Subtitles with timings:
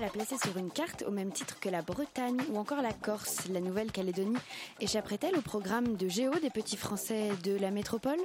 [0.00, 2.94] Pas la placer sur une carte au même titre que la Bretagne ou encore la
[2.94, 4.38] Corse, la Nouvelle-Calédonie
[4.80, 8.18] Échapperait-elle au programme de Géo des petits Français de la métropole?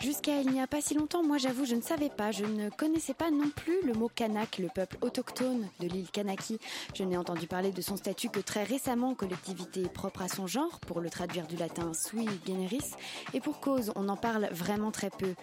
[0.00, 2.70] Jusqu'à il n'y a pas si longtemps, moi j'avoue, je ne savais pas, je ne
[2.70, 6.58] connaissais pas non plus le mot Kanak, le peuple autochtone de l'île Kanaki.
[6.94, 10.80] Je n'ai entendu parler de son statut que très récemment, collectivité propre à son genre,
[10.80, 12.94] pour le traduire du latin sui generis,
[13.34, 15.34] et pour cause, on en parle vraiment très peu.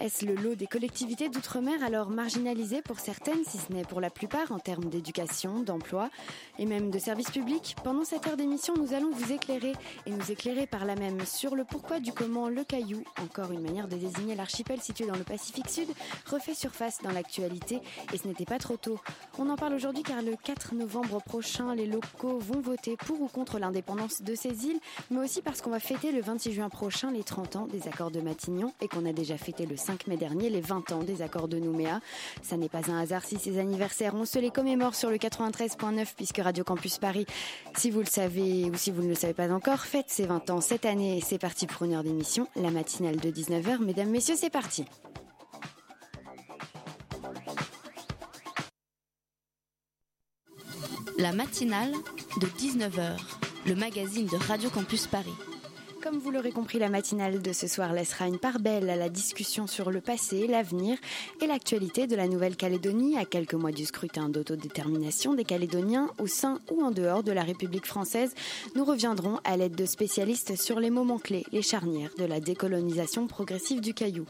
[0.00, 4.08] Est-ce le lot des collectivités d'outre-mer alors marginalisées pour certaines, si ce n'est pour la
[4.08, 5.25] plupart, en termes d'éducation,
[5.64, 6.10] d'emploi
[6.58, 9.72] et même de services publics Pendant cette heure d'émission, nous allons vous éclairer
[10.06, 13.60] et nous éclairer par là même sur le pourquoi du comment le caillou, encore une
[13.60, 15.88] manière de désigner l'archipel situé dans le Pacifique Sud,
[16.26, 17.80] refait surface dans l'actualité
[18.12, 18.98] et ce n'était pas trop tôt.
[19.38, 23.28] On en parle aujourd'hui car le 4 novembre prochain, les locaux vont voter pour ou
[23.28, 27.10] contre l'indépendance de ces îles, mais aussi parce qu'on va fêter le 26 juin prochain
[27.10, 30.16] les 30 ans des accords de Matignon et qu'on a déjà fêté le 5 mai
[30.16, 32.00] dernier les 20 ans des accords de Nouméa.
[32.42, 36.14] Ça n'est pas un hasard si ces anniversaires, on se les commémore sur le 93.9
[36.16, 37.26] puisque Radio Campus Paris,
[37.76, 40.50] si vous le savez ou si vous ne le savez pas encore, fête ses 20
[40.50, 41.22] ans cette année.
[41.24, 43.78] C'est parti pour une heure d'émission, la matinale de 19h.
[43.84, 44.84] Mesdames, messieurs, c'est parti.
[51.18, 51.92] La matinale
[52.40, 53.16] de 19h,
[53.66, 55.32] le magazine de Radio Campus Paris.
[56.06, 59.08] Comme vous l'aurez compris, la matinale de ce soir laissera une part belle à la
[59.08, 60.96] discussion sur le passé, l'avenir
[61.42, 66.60] et l'actualité de la Nouvelle-Calédonie à quelques mois du scrutin d'autodétermination des Calédoniens au sein
[66.70, 68.36] ou en dehors de la République française.
[68.76, 73.26] Nous reviendrons à l'aide de spécialistes sur les moments clés, les charnières de la décolonisation
[73.26, 74.26] progressive du Caillou.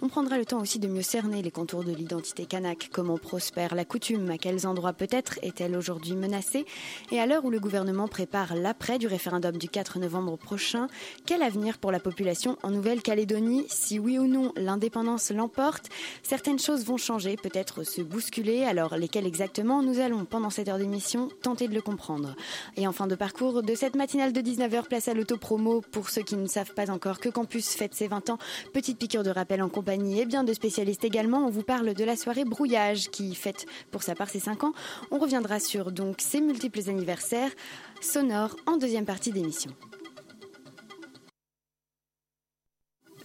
[0.00, 3.74] On prendra le temps aussi de mieux cerner les contours de l'identité kanak, comment prospère
[3.74, 6.64] la coutume, à quels endroits peut-être est-elle aujourd'hui menacée,
[7.12, 10.88] et à l'heure où le gouvernement prépare l'après du référendum du 4 novembre prochain,
[11.26, 15.88] quel avenir pour la population en Nouvelle-Calédonie Si oui ou non l'indépendance l'emporte,
[16.22, 18.64] certaines choses vont changer, peut-être se bousculer.
[18.64, 22.34] Alors lesquelles exactement Nous allons, pendant cette heure d'émission, tenter de le comprendre.
[22.76, 26.22] Et en fin de parcours de cette matinale de 19h, place à l'autopromo pour ceux
[26.22, 28.38] qui ne savent pas encore que Campus fête ses 20 ans.
[28.72, 31.46] Petite piqûre de rappel en compagnie et bien de spécialistes également.
[31.46, 34.72] On vous parle de la soirée Brouillage qui fête pour sa part ses 5 ans.
[35.10, 37.52] On reviendra sur donc ses multiples anniversaires
[38.00, 39.70] sonores en deuxième partie d'émission.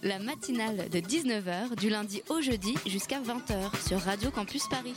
[0.04, 4.92] La matinale de 19h, du lundi au jeudi jusqu'à 20h sur Radio Campus Paris.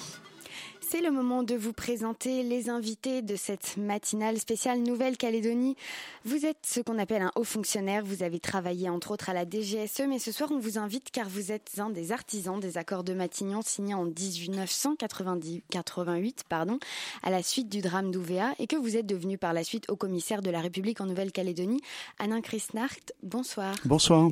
[0.81, 5.77] C'est le moment de vous présenter les invités de cette matinale spéciale Nouvelle-Calédonie.
[6.25, 8.03] Vous êtes ce qu'on appelle un haut fonctionnaire.
[8.03, 11.29] Vous avez travaillé entre autres à la DGSE, mais ce soir on vous invite car
[11.29, 16.79] vous êtes un des artisans des accords de Matignon signés en 1988 pardon,
[17.23, 19.95] à la suite du drame d'Ouvéa et que vous êtes devenu par la suite haut
[19.95, 21.79] commissaire de la République en Nouvelle-Calédonie.
[22.19, 22.89] Alain Chrisnart,
[23.23, 23.73] bonsoir.
[23.85, 24.31] Bonsoir.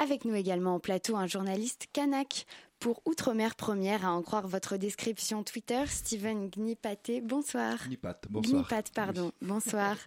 [0.00, 2.46] Avec nous également au plateau un journaliste kanak
[2.78, 7.20] pour Outre-mer Première, à en croire votre description Twitter, Steven Gnipaté.
[7.20, 7.78] Bonsoir.
[7.84, 8.62] Gnipat, bonsoir.
[8.62, 9.32] Gnipat, pardon.
[9.42, 9.96] Bonsoir.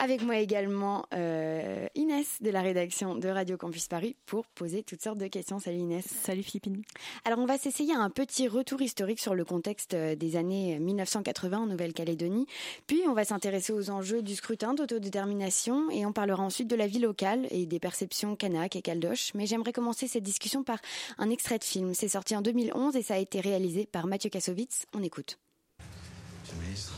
[0.00, 5.02] Avec moi également euh, Inès de la rédaction de Radio Campus Paris pour poser toutes
[5.02, 5.58] sortes de questions.
[5.58, 6.06] Salut Inès.
[6.06, 6.82] Salut Philippine.
[7.24, 10.78] Alors on va s'essayer à un petit retour historique sur le contexte euh, des années
[10.78, 12.46] 1980 en Nouvelle-Calédonie.
[12.86, 16.86] Puis on va s'intéresser aux enjeux du scrutin d'autodétermination et on parlera ensuite de la
[16.86, 19.32] vie locale et des perceptions kanak et caldoche.
[19.34, 20.78] Mais j'aimerais commencer cette discussion par
[21.18, 21.92] un extrait de film.
[21.92, 24.86] C'est sorti en 2011 et ça a été réalisé par Mathieu Kassovitz.
[24.94, 25.40] On écoute.
[25.80, 26.92] Monsieur le ministre,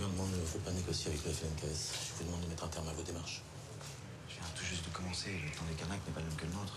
[0.00, 1.94] le ne veut pas négocier avec le FNKS.
[1.94, 3.42] Je vous demande de mettre un terme à vos démarches.
[4.28, 5.30] Je viens tout juste de commencer.
[5.30, 6.74] Le temps des Kanaks n'est pas le même que le nôtre.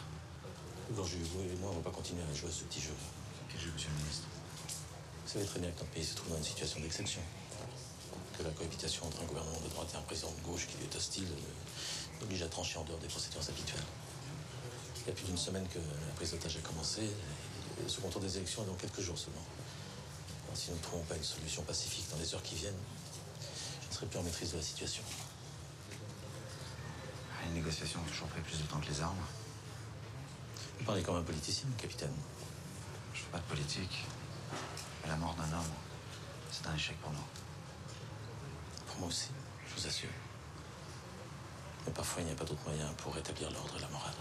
[0.91, 2.93] Gorju, vous et moi, on va pas continuer à jouer à ce petit jeu.
[3.49, 4.27] Quel jeu, monsieur le ministre?
[5.25, 7.21] Vous savez très bien que notre pays se trouve dans une situation d'exception.
[8.37, 10.85] Que la cohabitation entre un gouvernement de droite et un président de gauche qui lui
[10.85, 13.89] est hostile euh, oblige à trancher en dehors des procédures habituelles.
[15.01, 17.09] Il y a plus d'une semaine que la prise d'otage a commencé
[17.81, 19.41] le second tour des élections est dans quelques jours seulement.
[20.53, 23.02] Si nous ne trouvons pas une solution pacifique dans les heures qui viennent, ne
[24.03, 25.03] serai plus en maîtrise de la situation.
[27.45, 29.25] Une négociation a toujours pris plus de temps que les armes.
[30.79, 32.13] Vous parlez comme un politicien, capitaine.
[33.13, 34.05] Je fais pas de politique.
[35.03, 35.71] Mais la mort d'un homme,
[36.51, 37.27] c'est un échec pour nous.
[38.87, 39.29] Pour moi aussi,
[39.67, 40.09] je vous assure.
[41.85, 44.13] Mais parfois, il n'y a pas d'autre moyen pour rétablir l'ordre et la morale.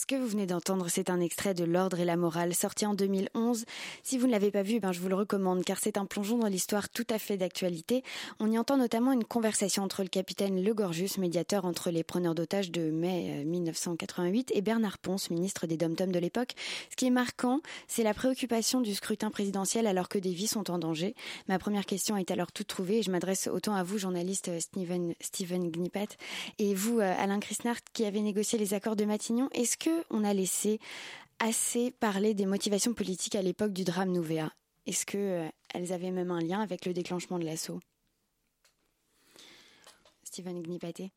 [0.00, 2.94] Ce que vous venez d'entendre, c'est un extrait de L'Ordre et la morale, sorti en
[2.94, 3.66] 2011.
[4.02, 6.38] Si vous ne l'avez pas vu, ben, je vous le recommande, car c'est un plongeon
[6.38, 8.02] dans l'histoire tout à fait d'actualité.
[8.38, 12.34] On y entend notamment une conversation entre le capitaine Le Gorgius, médiateur entre les preneurs
[12.34, 16.54] d'otages de mai 1988, euh, et Bernard Ponce, ministre des dom de l'époque.
[16.88, 20.70] Ce qui est marquant, c'est la préoccupation du scrutin présidentiel alors que des vies sont
[20.70, 21.14] en danger.
[21.46, 24.60] Ma première question est alors toute trouvée, et je m'adresse autant à vous, journaliste euh,
[24.60, 26.16] Steven, Steven Gnipat,
[26.58, 29.50] et vous, euh, Alain Chrisnart, qui avez négocié les accords de Matignon.
[29.52, 30.80] Est-ce que on a laissé
[31.38, 34.52] assez parler des motivations politiques à l'époque du drame Nouvéa?
[34.86, 37.80] Est-ce qu'elles euh, avaient même un lien avec le déclenchement de l'assaut?
[40.24, 41.10] Steven Gnipaté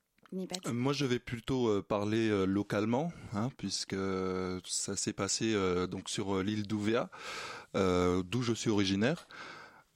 [0.65, 3.95] euh, moi, je vais plutôt euh, parler localement, hein, puisque
[4.65, 5.53] ça s'est passé
[5.87, 7.11] donc sur l'île d'Ouvéa,
[7.75, 9.27] d'où je suis originaire.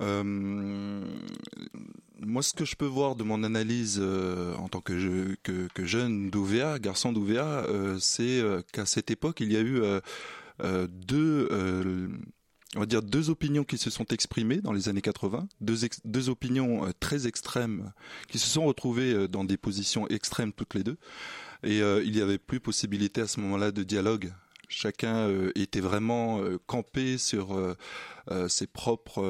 [0.02, 1.02] Euh,
[2.20, 4.98] moi, ce que je peux voir de mon analyse euh, en tant que,
[5.78, 9.82] jeune d'Ouvéa, garçon d'Ouvéa, euh, c'est qu'à cette époque, il y a eu
[10.90, 11.50] deux,
[12.76, 16.30] on va dire deux opinions qui se sont exprimées dans les années 80, deux, deux
[16.30, 17.92] opinions très extrêmes
[18.28, 20.98] qui se sont retrouvées dans des positions extrêmes toutes les deux,
[21.64, 24.34] et il n'y avait plus possibilité à ce moment-là de dialogue
[24.68, 29.24] Chacun euh, était vraiment euh, campé sur euh, ses propres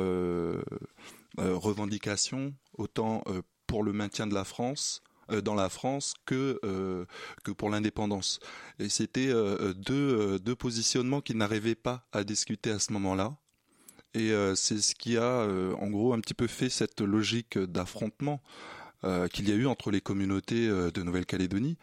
[1.37, 3.23] revendications, autant
[3.67, 5.03] pour le maintien de la France
[5.43, 6.59] dans la France que
[7.43, 8.39] que pour l'indépendance.
[8.79, 9.31] Et c'était
[9.75, 13.37] deux deux positionnements qui n'arrivaient pas à discuter à ce moment-là.
[14.15, 15.45] Et c'est ce qui a
[15.77, 18.41] en gros un petit peu fait cette logique d'affrontement
[19.31, 21.77] qu'il y a eu entre les communautés de Nouvelle-Calédonie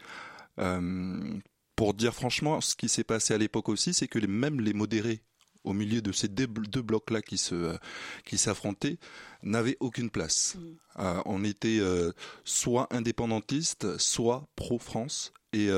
[1.77, 4.73] pour dire franchement, ce qui s'est passé à l'époque aussi, c'est que les, même les
[4.73, 5.23] modérés
[5.65, 7.77] au milieu de ces deux, blocs-là qui se euh,
[8.25, 8.99] qui s'affrontaient
[9.43, 10.57] n'avaient aucune place.
[10.57, 11.01] Mm.
[11.01, 12.13] Euh, on était euh,
[12.45, 15.33] soit indépendantiste, soit pro-France.
[15.53, 15.69] Et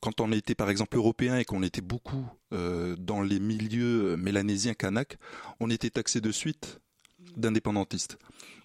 [0.00, 5.18] quand on était par exemple européen et qu'on était beaucoup dans les milieux mélanésiens kanak,
[5.60, 6.80] on était taxé de suite
[7.36, 8.18] d'indépendantistes.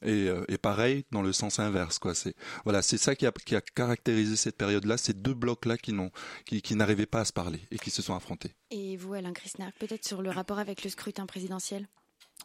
[0.04, 2.14] Et, euh, et, pareil dans le sens inverse, quoi.
[2.14, 5.94] C'est voilà, c'est ça qui a, qui a caractérisé cette période-là, ces deux blocs-là qui
[5.94, 6.12] n'ont,
[6.46, 8.52] qui, qui n'arrivaient pas à se parler et qui se sont affrontés.
[8.72, 11.88] Et vous, Alain Christner, peut-être sur le rapport avec le scrutin présidentiel?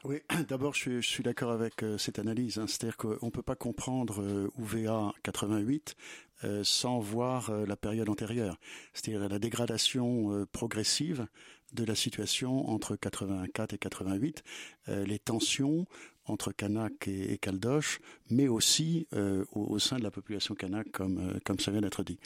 [0.05, 2.59] Oui, d'abord, je suis, je suis d'accord avec euh, cette analyse.
[2.59, 2.67] Hein.
[2.67, 5.97] C'est-à-dire qu'on ne peut pas comprendre euh, UVA 88
[6.44, 8.59] euh, sans voir la période antérieure.
[8.93, 11.26] C'est-à-dire la dégradation progressive
[11.73, 14.43] de la situation entre 84 et 88,
[14.87, 15.87] les tensions
[16.29, 18.00] entre Kanak et, et Caldoche,
[18.31, 22.03] mais aussi euh, au, sein de la population Kanak, comme, euh, comme ça vient d'être
[22.03, 22.19] dit.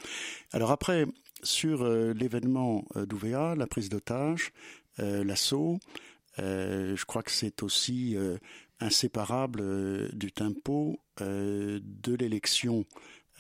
[0.52, 1.06] Alors après,
[1.42, 4.52] sur euh, l'événement d'Ouvéa, la prise d'otage,
[4.98, 5.78] l'assaut,
[6.36, 8.14] je crois que c'est aussi
[8.78, 12.84] inséparable du tempo de l'élection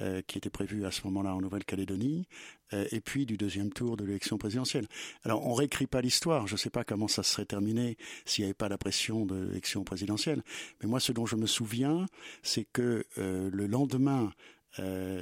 [0.00, 3.96] euh, qui était prévu à ce moment-là en Nouvelle-Calédonie, euh, et puis du deuxième tour
[3.96, 4.86] de l'élection présidentielle.
[5.24, 8.46] Alors on réécrit pas l'histoire, je ne sais pas comment ça serait terminé s'il n'y
[8.46, 10.42] avait pas la pression de l'élection présidentielle,
[10.80, 12.06] mais moi ce dont je me souviens,
[12.42, 14.32] c'est que euh, le lendemain,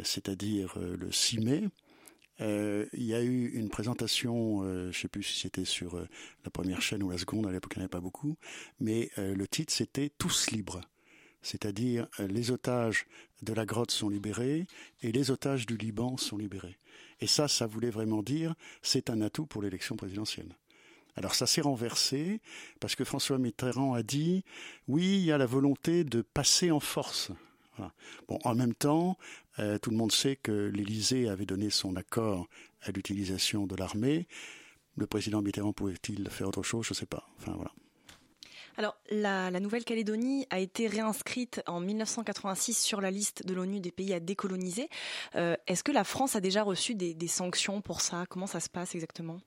[0.04, 1.64] c'est-à-dire le 6 mai,
[2.38, 6.80] il y a eu une présentation, je ne sais plus si c'était sur la première
[6.80, 8.36] chaîne ou la seconde, à l'époque il n'y en avait pas beaucoup,
[8.78, 10.82] mais le titre c'était Tous libres
[11.42, 13.06] c'est-à-dire euh, les otages
[13.42, 14.66] de la grotte sont libérés
[15.02, 16.78] et les otages du Liban sont libérés.
[17.20, 20.56] Et ça, ça voulait vraiment dire c'est un atout pour l'élection présidentielle.
[21.16, 22.40] Alors ça s'est renversé
[22.78, 24.44] parce que François Mitterrand a dit
[24.88, 27.32] oui, il y a la volonté de passer en force.
[28.28, 29.16] Bon, en même temps,
[29.58, 32.46] euh, tout le monde sait que l'Élysée avait donné son accord
[32.82, 34.28] à l'utilisation de l'armée.
[34.96, 36.84] Le président Mitterrand pouvait-il faire autre chose?
[36.84, 37.26] Je ne sais pas.
[37.38, 37.72] Enfin voilà.
[38.80, 44.14] Alors, la, Nouvelle-Calédonie a été réinscrite en 1986 sur la liste de l'ONU des pays
[44.14, 44.88] à décoloniser.
[45.34, 48.24] Euh, est-ce que la France a déjà reçu des, sanctions pour ça?
[48.30, 49.38] Comment ça se passe exactement?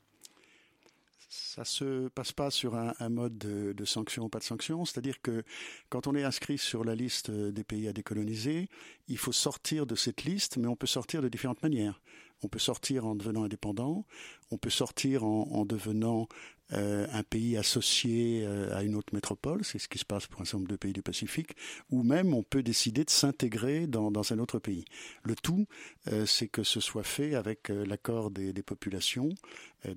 [1.29, 5.19] Ça se passe pas sur un, mode de, de, sanction ou pas de sanction, c'est-à-dire
[5.19, 5.41] que
[5.89, 8.69] quand on est inscrit sur la liste des pays à décoloniser,
[9.07, 12.03] il faut sortir de cette liste, mais on peut sortir de différentes manières.
[12.43, 14.05] On peut sortir en devenant indépendant,
[14.51, 16.27] on peut sortir en devenant
[16.73, 20.41] euh, un pays associé euh, à une autre métropole, c'est ce qui se passe pour
[20.41, 21.55] un certain nombre de pays du Pacifique,
[21.89, 24.85] ou même on peut décider de s'intégrer dans, un autre pays.
[25.23, 25.65] Le tout,
[26.11, 29.29] euh, c'est que ce soit fait avec l'accord des, populations,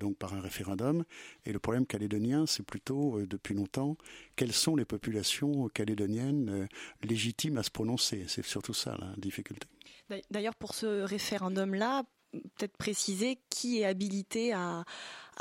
[0.01, 1.05] donc par un référendum.
[1.45, 3.97] Et le problème calédonien, c'est plutôt, depuis longtemps,
[4.35, 6.69] quelles sont les populations calédoniennes
[7.03, 8.25] légitimes à se prononcer.
[8.27, 9.69] C'est surtout ça la difficulté.
[10.31, 12.05] D'ailleurs, pour ce référendum-là,
[12.57, 14.85] peut-être préciser qui est habilité à,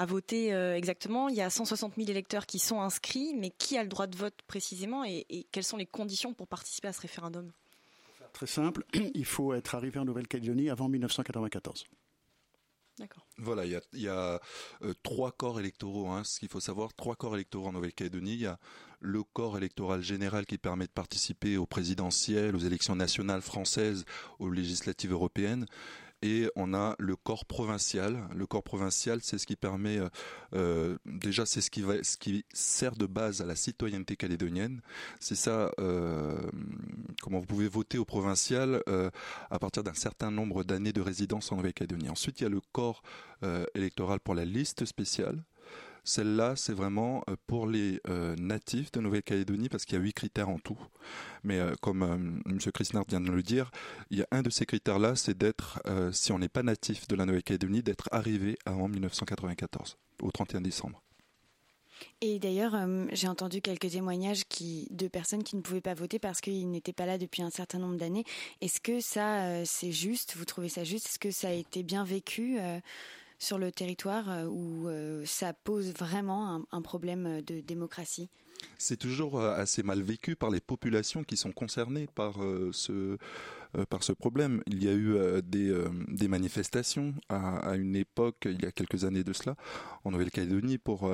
[0.08, 1.30] voter euh, exactement.
[1.30, 4.18] Il y a 160 000 électeurs qui sont inscrits, mais qui a le droit de
[4.18, 7.52] vote précisément et, quelles sont les conditions pour participer à ce référendum?
[8.34, 8.84] Très simple,
[9.14, 11.86] il faut être arrivé en Nouvelle-Calédonie avant 1994.
[12.98, 13.26] D'accord.
[13.38, 14.40] Voilà, il y a, il y a
[14.82, 16.08] euh, trois corps électoraux.
[16.08, 18.34] Hein, ce qu'il faut savoir, trois corps électoraux en Nouvelle-Calédonie.
[18.34, 18.58] Il y a
[19.02, 24.06] le corps électoral général qui permet de participer aux présidentielles, aux élections nationales françaises,
[24.40, 25.66] aux législatives européennes
[26.26, 28.28] et on a le corps provincial.
[28.34, 30.10] Le corps provincial, c'est ce qui permet, euh,
[30.56, 34.82] euh, déjà, c'est ce qui sert de base à la citoyenneté calédonienne.
[35.20, 36.36] C'est ça, euh,
[37.22, 38.82] comment vous pouvez voter au provincial
[39.52, 42.10] à partir d'un certain nombre d'années de résidence en Nouvelle-Calédonie.
[42.10, 43.04] Ensuite, il y a le corps
[43.76, 45.44] électoral pour la liste spéciale.
[46.08, 50.14] Celle-là, c'est vraiment euh, pour les euh, natifs de Nouvelle-Calédonie parce qu'il y a huit
[50.14, 50.78] critères en tout.
[51.44, 52.04] Mais euh, comme
[52.46, 52.60] M.
[52.72, 53.72] Christnard vient de le dire,
[54.12, 55.82] il y a un de ces critères-là, c'est d'être,
[56.12, 61.02] si on n'est pas natif de la Nouvelle-Calédonie, d'être arrivé avant 1994, au 31 décembre.
[62.22, 62.76] Et d'ailleurs,
[63.14, 67.06] j'ai entendu quelques témoignages de personnes qui ne pouvaient pas voter parce qu'ils n'étaient pas
[67.06, 68.26] là depuis un certain nombre d'années.
[68.62, 70.36] Est-ce que ça, c'est juste?
[70.38, 71.08] Vous trouvez ça juste?
[71.08, 72.60] Est-ce que ça a été bien vécu
[73.40, 78.30] sur le territoire euh, où euh, ça pose vraiment un, problème de démocratie
[78.78, 82.36] c'est toujours euh, assez mal vécu par les populations qui sont concernées par
[82.72, 83.18] ce
[83.90, 84.64] par ce problème.
[84.68, 89.34] Il y a eu des, manifestations à, une époque, il y a quelques années de
[89.34, 89.58] cela,
[90.06, 91.12] en Nouvelle-Calédonie pour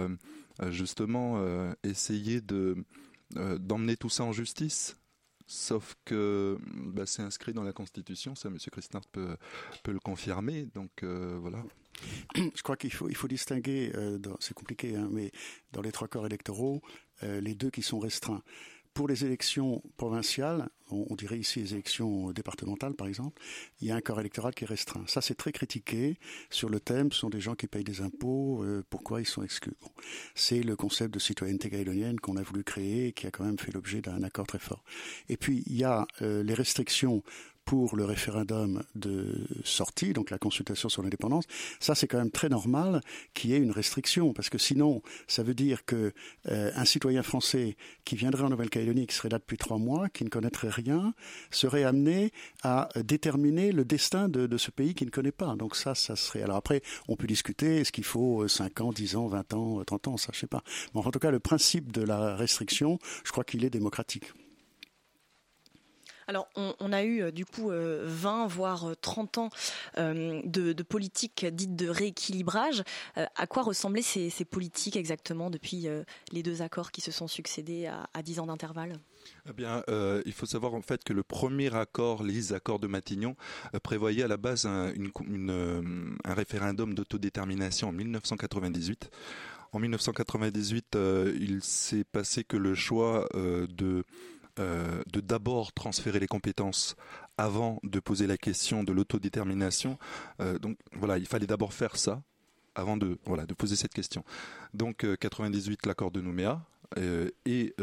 [0.69, 1.43] justement
[1.83, 2.85] essayer de
[3.31, 5.00] d'emmener tout ça en justice.
[5.53, 8.57] Sauf que bah, c'est inscrit dans la Constitution, ça M.
[8.71, 9.35] Christnard peut,
[9.85, 11.61] le confirmer, donc voilà.
[12.55, 15.31] Je crois qu'il faut, il faut distinguer, euh, c'est compliqué, hein, mais
[15.71, 16.81] dans les trois corps électoraux,
[17.23, 18.43] euh, les deux qui sont restreints.
[18.93, 23.41] Pour les élections provinciales, on, dirait ici les élections départementales par exemple,
[23.79, 25.05] il y a un corps électoral qui est restreint.
[25.07, 26.17] Ça c'est très critiqué
[26.49, 29.43] sur le thème, ce sont des gens qui payent des impôts, euh, pourquoi ils sont
[29.43, 29.75] exclus?
[30.35, 33.57] C'est le concept de citoyenneté calédonienne qu'on a voulu créer et qui a quand même
[33.57, 34.83] fait l'objet d'un accord très fort.
[35.29, 37.23] Et puis il y a les restrictions
[37.71, 41.45] pour le référendum de sortie, donc la consultation sur l'indépendance,
[41.79, 42.99] ça c'est quand même très normal
[43.33, 46.11] qu'il y ait une restriction, parce que sinon, ça veut dire que
[46.49, 50.25] euh, un citoyen français qui viendrait en Nouvelle-Calédonie, qui serait là depuis trois mois, qui
[50.25, 51.13] ne connaîtrait rien,
[51.49, 55.55] serait amené à déterminer le destin de, ce pays qu'il ne connaît pas.
[55.55, 56.41] Donc ça, ça serait.
[56.41, 60.07] Alors après, on peut discuter, est-ce qu'il faut 5 ans, 10 ans, 20 ans, 30
[60.09, 60.61] ans, ça je sais pas.
[60.93, 64.25] Mais en tout cas, le principe de la restriction, je crois qu'il est démocratique.
[66.31, 69.49] Alors, on, a eu euh, du coup 20, euh, voire 30 euh, ans
[70.45, 72.83] de, politique dite de rééquilibrage.
[73.17, 75.89] à quoi ressemblaient ces, politiques exactement depuis
[76.31, 78.95] les deux accords qui se sont succédés à, à 10 ans d'intervalle?
[79.49, 79.83] Eh bien,
[80.25, 83.35] il faut savoir en fait que le premier accord, les accords de Matignon,
[83.83, 89.11] prévoyait à la base un, un référendum d'autodétermination en 1998.
[89.73, 90.97] En 1998,
[91.41, 94.05] il s'est passé que le choix de
[94.61, 96.95] euh, de d'abord transférer les compétences
[97.37, 99.97] avant de poser la question de l'autodétermination.
[100.39, 102.21] Euh, donc voilà, il fallait d'abord faire ça
[102.75, 104.23] avant de voilà de poser cette question.
[104.73, 106.61] Donc 98 euh, l'accord de Nouméa
[107.45, 107.73] et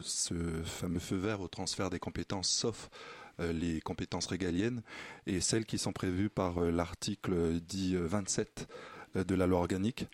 [0.00, 0.34] ce
[0.64, 2.90] fameux feu vert au transfert des compétences sauf
[3.38, 4.82] les compétences régaliennes
[5.26, 8.66] et celles qui sont prévues par l'article dit 27
[9.14, 10.08] de la loi organique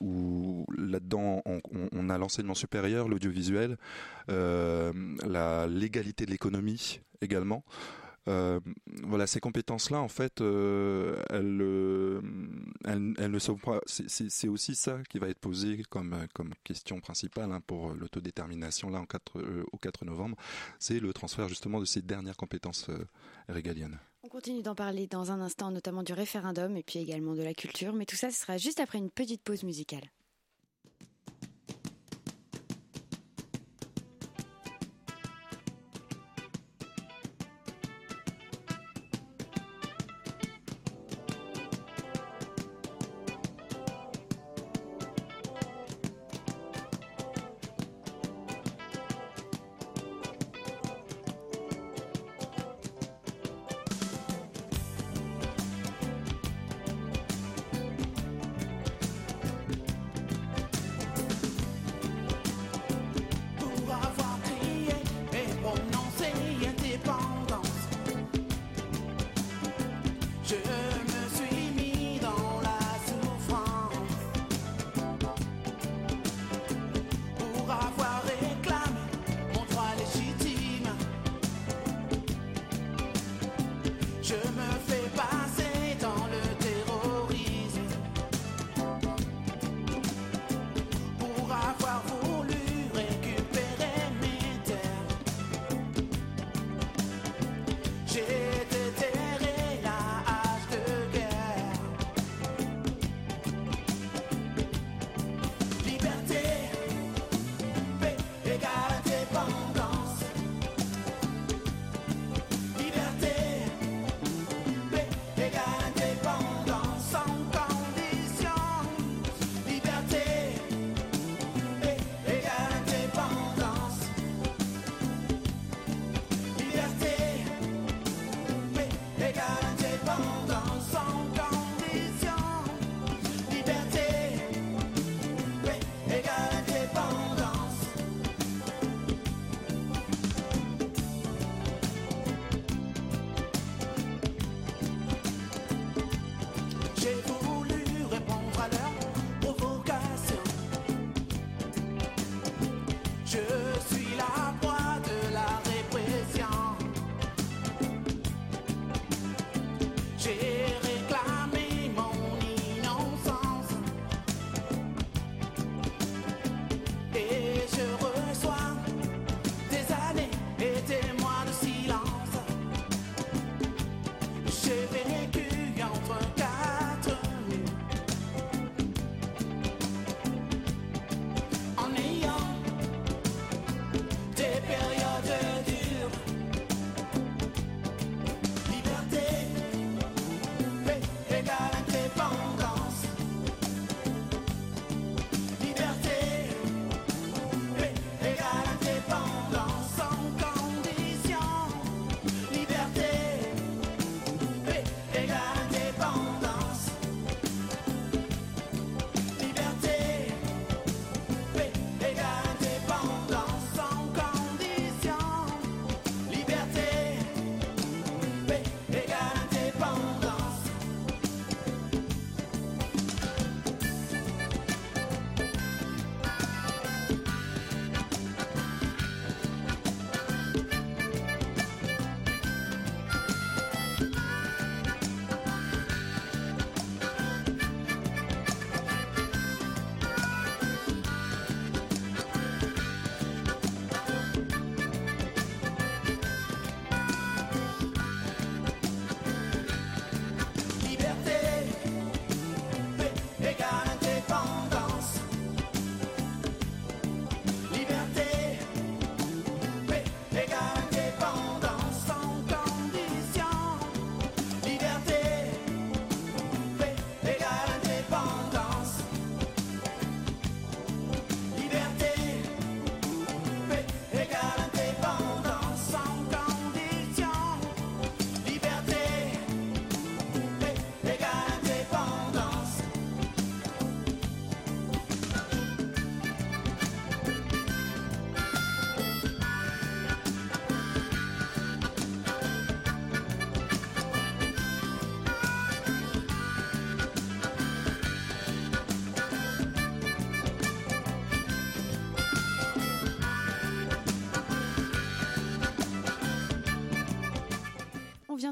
[0.00, 3.76] où là-dedans on, a l'enseignement supérieur, l'audiovisuel,
[4.30, 4.92] euh,
[5.26, 7.64] la légalité de l'économie également.
[8.28, 8.60] Euh,
[9.02, 12.20] voilà, ces compétences-là, en fait, elles,
[12.84, 13.80] elles, ne sont pas.
[13.86, 16.14] C'est aussi ça qui va être posé comme,
[16.64, 20.36] question principale hein, pour l'autodétermination là en 4, au 4 novembre.
[20.78, 22.90] C'est le transfert justement de ces dernières compétences
[23.48, 23.98] régaliennes.
[24.22, 27.54] On continue d'en parler dans un instant, notamment du référendum et puis également de la
[27.54, 30.10] culture, mais tout ça, ce sera juste après une petite pause musicale.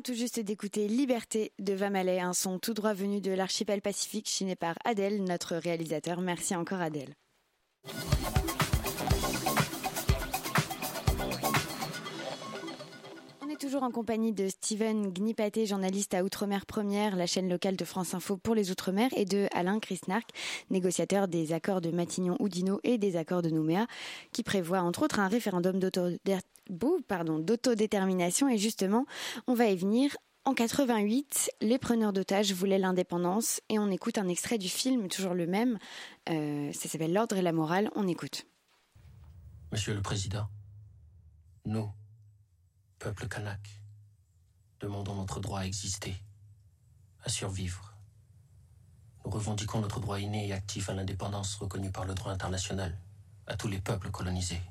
[0.08, 4.56] Tout juste d'écouter Liberté de Vamalay, un son tout droit venu de l'archipel pacifique chiné
[4.56, 6.22] par Adèle, notre réalisateur.
[6.22, 7.14] Merci encore Adèle.
[13.42, 17.76] On est toujours en compagnie de Steven Gnipaté, journaliste à Outre-mer Première, la chaîne locale
[17.76, 20.30] de France Info pour les Outre-mer, et de Alain Chrisnark,
[20.70, 23.86] négociateur des accords de Matignon-Oudinot et des accords de Nouméa,
[24.32, 25.78] qui prévoit entre autres un référendum
[26.68, 28.48] d'autodétermination.
[28.48, 29.06] Et justement,
[29.46, 30.16] on va y venir.
[30.44, 35.34] En 88, les preneurs d'otages voulaient l'indépendance et on écoute un extrait du film, toujours
[35.34, 35.78] le même.
[36.30, 37.90] Euh, ça s'appelle L'ordre et la morale.
[37.94, 38.46] On écoute.
[39.72, 40.48] Monsieur le Président,
[41.66, 41.90] nous,
[42.98, 43.60] peuple kanak,
[44.80, 46.14] demandons notre droit à exister,
[47.24, 47.94] à survivre.
[49.24, 52.96] Nous revendiquons notre droit inné et actif à l'indépendance reconnu par le droit international
[53.46, 54.62] à tous les peuples colonisés.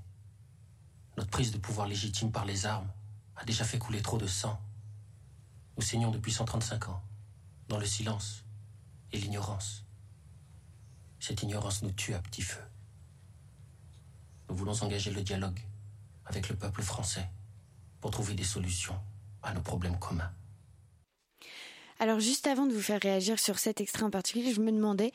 [1.18, 2.90] Notre prise de pouvoir légitime par les armes
[3.36, 4.60] a déjà fait couler trop de sang.
[5.76, 7.02] Nous saignons depuis 135 ans,
[7.68, 8.44] dans le silence
[9.12, 9.84] et l'ignorance.
[11.20, 12.62] Cette ignorance nous tue à petit feu.
[14.50, 15.60] Nous voulons engager le dialogue
[16.26, 17.28] avec le peuple français
[18.00, 19.00] pour trouver des solutions
[19.42, 20.32] à nos problèmes communs.
[22.00, 25.12] Alors juste avant de vous faire réagir sur cet extrait en particulier, je me demandais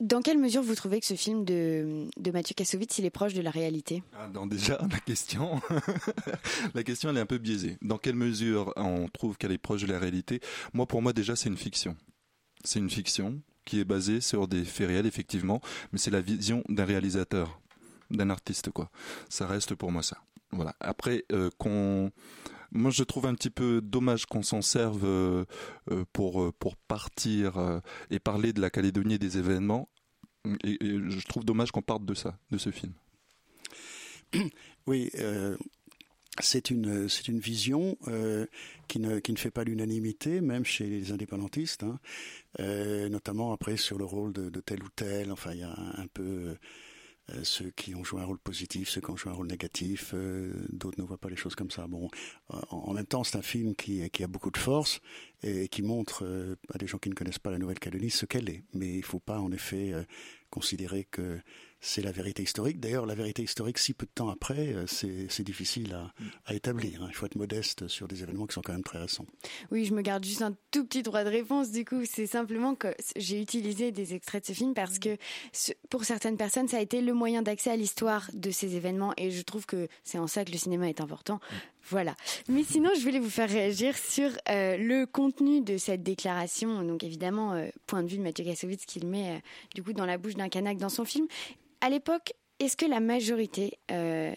[0.00, 3.34] dans quelle mesure vous trouvez que ce film de, de Mathieu Kassovitz il est proche
[3.34, 4.02] de la réalité?
[4.14, 5.60] Ah, Déjà, la question,
[6.74, 7.78] la question elle est un peu biaisée.
[7.82, 10.40] Dans quelle mesure on trouve qu'elle est proche de la réalité?
[10.74, 11.96] Moi, pour moi, déjà, c'est une fiction.
[12.64, 15.60] C'est une fiction qui est basée sur des faits réels, effectivement,
[15.92, 17.60] mais c'est la vision d'un réalisateur,
[18.10, 18.90] d'un artiste, quoi.
[19.28, 20.18] Ça reste pour moi ça.
[20.52, 20.76] Voilà.
[20.80, 22.12] Après, euh, qu'on
[22.76, 25.44] moi, je trouve un petit peu dommage qu'on s'en serve euh,
[25.90, 29.88] euh, pour pour partir et parler de la Calédonie des événements.
[30.62, 32.92] Et, je trouve dommage qu'on parte de ça, de ce film.
[34.88, 35.10] Oui,
[36.40, 38.46] c'est une c'est une vision euh,
[38.88, 41.98] qui ne qui ne fait pas l'unanimité même chez les indépendantistes hein,
[42.60, 46.06] euh, notamment après sur le rôle de, tel ou tel enfin il y a un,
[46.12, 46.54] peu euh,
[47.42, 50.52] ceux qui ont joué un rôle positif ceux qui ont joué un rôle négatif euh,
[50.70, 51.86] d'autres ne voient pas les choses comme ça.
[51.86, 52.08] Bon
[52.70, 55.00] en, même temps c'est un film qui qui a beaucoup de force
[55.42, 58.48] et qui montre euh, à des gens qui ne connaissent pas la Nouvelle-Calédonie ce qu'elle
[58.48, 58.64] est.
[58.72, 59.92] Mais il faut pas en effet
[60.50, 61.40] considérer que
[61.86, 62.80] c'est la vérité historique.
[62.80, 66.12] D'ailleurs, la vérité historique, si peu de temps après, euh, c'est difficile à,
[66.44, 67.02] à établir.
[67.02, 67.06] Hein.
[67.10, 69.24] Il faut être modeste sur des événements qui sont quand même très récents.
[69.70, 71.70] Oui, je me garde juste un tout petit droit de réponse.
[71.70, 75.16] Du coup, c'est simplement que j'ai utilisé des extraits de ce film parce que
[75.88, 79.14] pour certaines personnes, ça a été le moyen d'accès à l'histoire de ces événements.
[79.16, 81.38] Et je trouve que c'est en ça que le cinéma est important.
[81.88, 82.14] Voilà.
[82.48, 86.82] Mais sinon, je voulais vous faire réagir sur euh, le contenu de cette déclaration.
[86.82, 89.38] Donc évidemment, euh, point de vue de Mathieu Kassovitz qu'il met euh,
[89.74, 91.26] du coup dans la bouche d'un Kanak dans son film.
[91.80, 93.78] À l'époque, est-ce que la majorité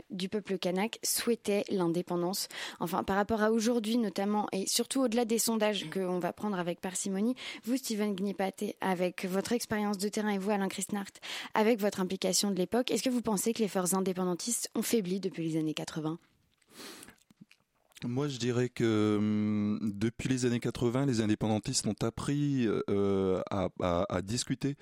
[0.09, 2.49] du peuple kanak souhaitait l'indépendance?
[2.81, 6.81] Enfin, par rapport à aujourd'hui notamment, et surtout au-delà des sondages qu'on va prendre avec
[6.81, 11.05] parcimonie, vous, Steven Gnipate, avec votre expérience de terrain et vous, Alain Christnart,
[11.53, 15.21] avec votre implication de l'époque, est-ce que vous pensez que les forces indépendantistes ont faibli
[15.21, 16.19] depuis les années 80
[18.05, 24.21] moi, je dirais que hum, depuis les années 80, les indépendantistes ont appris euh, à,
[24.21, 24.75] discuter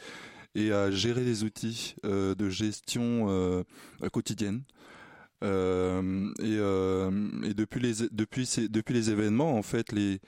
[0.55, 3.63] et à gérer les outils euh, de gestion euh,
[4.11, 4.63] quotidienne.
[5.43, 5.47] Et,
[7.53, 7.79] depuis
[8.93, 10.19] les événements, en fait, les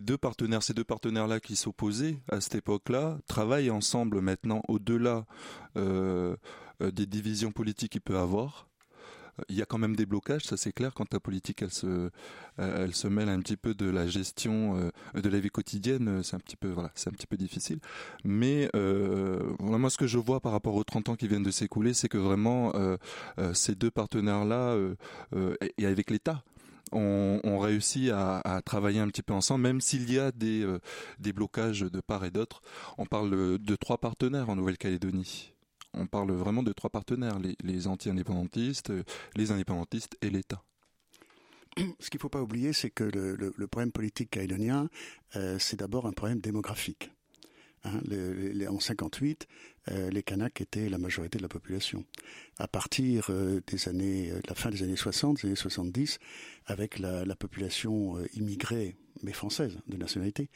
[0.00, 5.24] deux partenaires, ces deux partenaires là qui s'opposaient à cette époque-là, travaillent ensemble maintenant au-delà
[5.74, 8.68] des divisions politiques qu'il peut avoir
[9.48, 11.86] il y a quand même des blocages, ça c'est clair, quand la politique elle se,
[11.86, 12.10] euh,
[12.56, 16.36] elle se mêle un petit peu de la gestion euh, de la vie quotidienne, c'est
[16.36, 17.78] un petit peu, voilà, c'est un petit peu difficile.
[18.24, 21.50] Mais euh, moi ce que je vois par rapport aux 30 ans qui viennent de
[21.50, 22.96] s'écouler, c'est que vraiment euh,
[23.38, 24.76] euh, ces deux partenaires-là,
[25.78, 26.42] et avec l'État,
[26.92, 30.66] on, on, réussit à, à, travailler un petit peu ensemble, même s'il y a des,
[31.18, 32.62] des blocages de part et d'autre.
[32.96, 35.52] On parle de trois partenaires en Nouvelle-Calédonie
[35.94, 38.92] on parle vraiment de trois partenaires, les, anti-indépendantistes,
[39.36, 40.62] les indépendantistes et l'État.
[42.00, 44.88] Ce qu'il ne faut pas oublier, c'est que le, problème politique calédonien,
[45.36, 47.10] euh, c'est d'abord un problème démographique.
[47.84, 48.00] Hein,
[48.68, 49.46] en 58,
[49.90, 52.04] euh, les Kanaks étaient la majorité de la population.
[52.58, 56.18] À partir euh, des années, euh, la fin des années 60, des années 70,
[56.66, 60.48] avec la, la population immigrée mais française de nationalité,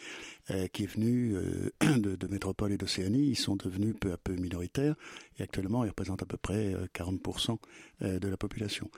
[0.73, 1.35] qui est venue
[1.81, 3.31] de, de, métropole et d'Océanie.
[3.31, 4.95] Ils sont devenus peu à peu minoritaires
[5.39, 7.59] et actuellement ils représentent à peu près 40%
[8.03, 8.91] euh, de la population.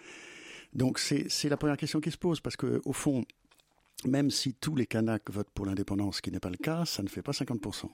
[0.74, 3.24] Donc c'est la première question qui se pose parce que au fond,
[4.06, 7.02] même si tous les Kanaks votent pour l'indépendance, ce qui n'est pas le cas, ça
[7.02, 7.90] ne fait pas 50%.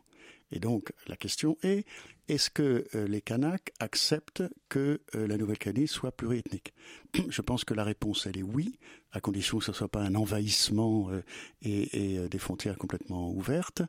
[0.53, 1.87] Et donc la question est,
[2.29, 6.75] est-ce que euh, les Kanaks acceptent que euh, la Nouvelle-Calédonie soit pluriethnique?
[7.29, 8.79] Je pense que la réponse, elle est oui,
[9.13, 11.23] à condition que ce ne soit pas un envahissement euh,
[11.63, 13.83] et, des frontières complètement ouvertes.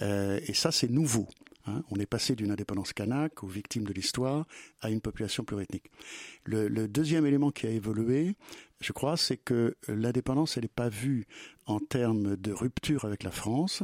[0.00, 1.26] Et ça, c'est nouveau.
[1.68, 1.84] Hein.
[1.90, 4.46] On est passé d'une indépendance kanak aux victimes de l'histoire
[4.80, 5.90] à une population pluriethnique.
[6.44, 8.36] Le, le, deuxième élément qui a évolué,
[8.80, 11.26] je crois, c'est que l'indépendance, elle n'est pas vue
[11.66, 13.82] en termes de rupture avec la France,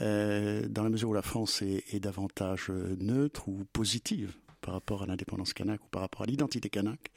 [0.00, 5.02] euh, dans la mesure où la France est, est davantage neutre ou positive par rapport
[5.02, 7.10] à l'indépendance kanak ou par rapport à l'identité kanak,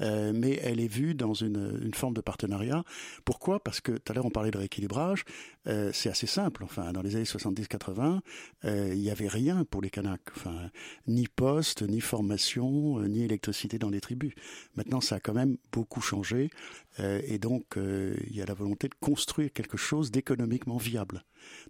[0.00, 2.82] euh, mais elle est vue dans une, forme de partenariat.
[3.24, 3.60] Pourquoi?
[3.60, 5.24] Parce que tout à l'heure on parlait de rééquilibrage,
[5.68, 6.64] euh, c'est assez simple.
[6.64, 8.20] Enfin, dans les années 70-80,
[8.64, 10.70] euh, il n'y avait rien pour les kanaks, enfin,
[11.06, 14.32] ni poste, ni formation, euh, ni électricité dans les tribus.
[14.74, 16.50] Maintenant, ça a quand même beaucoup changé,
[16.98, 21.24] et donc il y a la volonté de construire quelque chose d'économiquement viable.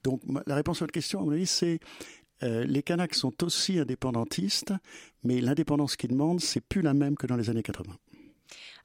[0.05, 1.81] Donc la réponse à votre question, à mon avis, c'est
[2.43, 4.73] euh, les Kanaks sont aussi indépendantistes,
[5.25, 7.95] mais l'indépendance qu'ils demandent, c'est plus la même que dans les années 80.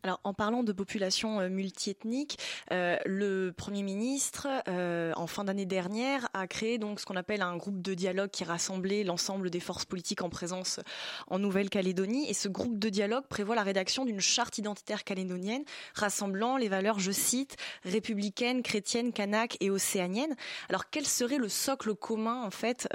[0.04, 2.39] Alors, en parlant de population euh, multiethnique,
[2.71, 7.41] euh, le Premier ministre, euh, en fin d'année dernière, a créé donc ce qu'on appelle
[7.41, 10.80] un groupe de dialogue qui rassemblait l'ensemble des forces politiques en présence
[11.28, 12.28] en Nouvelle-Calédonie.
[12.30, 17.00] Et ce groupe de dialogue prévoit la rédaction d'une charte identitaire calédonienne rassemblant les valeurs,
[17.00, 20.36] je cite, républicaines, chrétiennes, kanak et océaniennes.
[20.69, 22.88] Alors, quel serait le socle commun, en fait,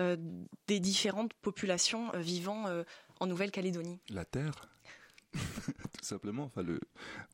[0.67, 2.65] des différentes populations vivant
[3.21, 3.99] en Nouvelle-Calédonie?
[4.11, 4.69] La terre
[5.99, 6.45] tout simplement.
[6.45, 6.81] Enfin, le,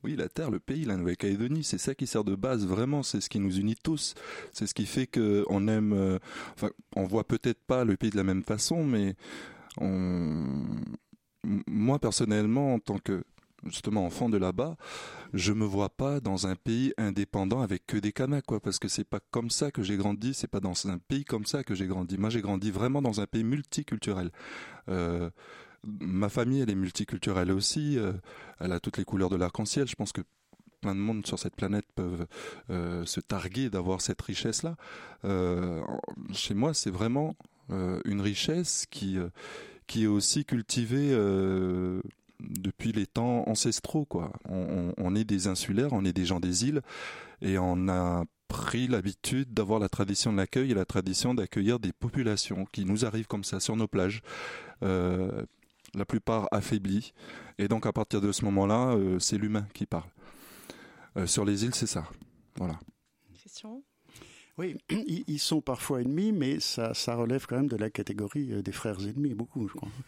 [0.03, 2.65] oui, la terre, le pays, la Nouvelle-Calédonie, c'est ça qui sert de base.
[2.65, 4.15] Vraiment, c'est ce qui nous unit tous.
[4.51, 5.93] C'est ce qui fait que on aime.
[5.93, 6.19] Euh,
[6.53, 9.15] enfin, on voit peut-être pas le pays de la même façon, mais
[11.67, 13.23] moi personnellement, en tant que
[13.65, 14.75] justement enfant de là-bas,
[15.33, 18.87] je me vois pas dans un pays indépendant avec que des Kanaks, quoi, parce que
[18.87, 21.75] c'est pas comme ça que j'ai grandi, c'est pas dans un pays comme ça que
[21.75, 22.17] j'ai grandi.
[22.17, 24.31] Moi, j'ai grandi vraiment dans un pays multiculturel.
[24.89, 25.29] Euh,
[25.83, 27.97] ma famille, elle est multiculturelle aussi.
[27.97, 28.13] Euh,
[28.59, 29.87] elle a toutes les couleurs de l'arc-en-ciel.
[29.87, 30.21] Je pense que
[30.81, 32.27] plein de monde sur cette planète peuvent
[32.67, 34.75] se targuer d'avoir cette richesse-là.
[36.33, 37.37] chez moi, c'est vraiment
[37.69, 39.17] une richesse qui
[39.87, 41.15] qui est aussi cultivée
[42.39, 44.05] depuis les temps ancestraux.
[44.05, 44.31] Quoi.
[44.49, 46.81] On, est des insulaires, on est des gens des îles,
[47.41, 51.91] et on a pris l'habitude d'avoir la tradition de l'accueil et la tradition d'accueillir des
[51.91, 54.21] populations qui nous arrivent comme ça sur nos plages.
[55.95, 57.13] La plupart affaiblies.
[57.57, 60.09] Et donc à partir de ce moment-là, euh, c'est l'humain qui parle.
[61.17, 62.05] Euh, sur les îles, c'est ça.
[62.55, 62.79] Voilà.
[64.59, 64.75] Oui,
[65.27, 68.71] ils sont parfois ennemis, mais ça, ça relève quand même de la catégorie euh, des
[68.71, 69.89] frères ennemis, beaucoup, je crois.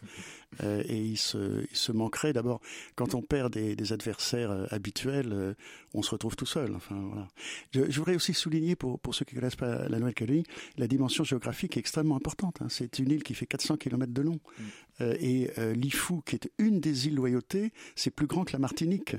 [0.62, 2.62] Euh, et ils se, ils se manqueraient d'abord.
[2.94, 5.54] Quand on perd des, des adversaires euh, habituels,
[5.92, 6.74] on se retrouve tout seul.
[6.74, 7.28] Enfin, voilà.
[7.74, 10.44] Je, je, voudrais aussi souligner, pour, pour ceux qui ne connaissent pas la Nouvelle-Calédonie,
[10.78, 12.62] la dimension géographique est extrêmement importante.
[12.62, 12.68] Hein.
[12.70, 14.40] C'est une île qui fait 400 km de long.
[14.58, 15.04] Mm.
[15.20, 19.16] et l'Ifou, qui est une des îles loyautés, c'est plus grand que la Martinique.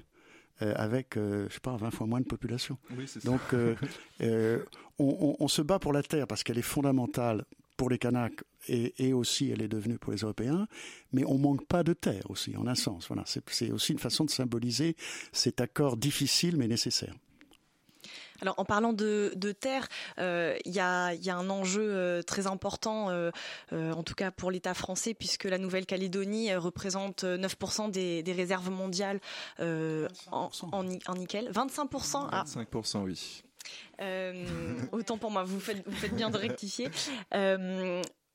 [0.63, 2.79] Euh, avec, euh, je sais pas, 20 fois moins de population.
[3.25, 3.75] Donc, euh,
[4.97, 8.93] on, on, se bat pour la terre parce qu'elle est fondamentale pour les Kanaks et,
[8.97, 10.67] et, aussi elle est devenue pour les Européens,
[11.13, 13.07] mais on manque pas de terre aussi, en un sens.
[13.07, 14.95] Voilà, c'est aussi une façon de symboliser
[15.31, 17.13] cet accord difficile mais nécessaire.
[18.41, 19.87] Alors en parlant de, terre,
[20.19, 23.31] euh, il y, a, un enjeu euh, très important, euh,
[23.71, 29.19] en tout cas pour l'État français, puisque la Nouvelle-Calédonie représente 9% des, réserves mondiales
[29.59, 30.83] en,
[31.15, 31.49] nickel.
[31.51, 33.43] 25% 25%, oui.
[34.91, 36.89] autant pour moi, vous faites, vous faites bien de rectifier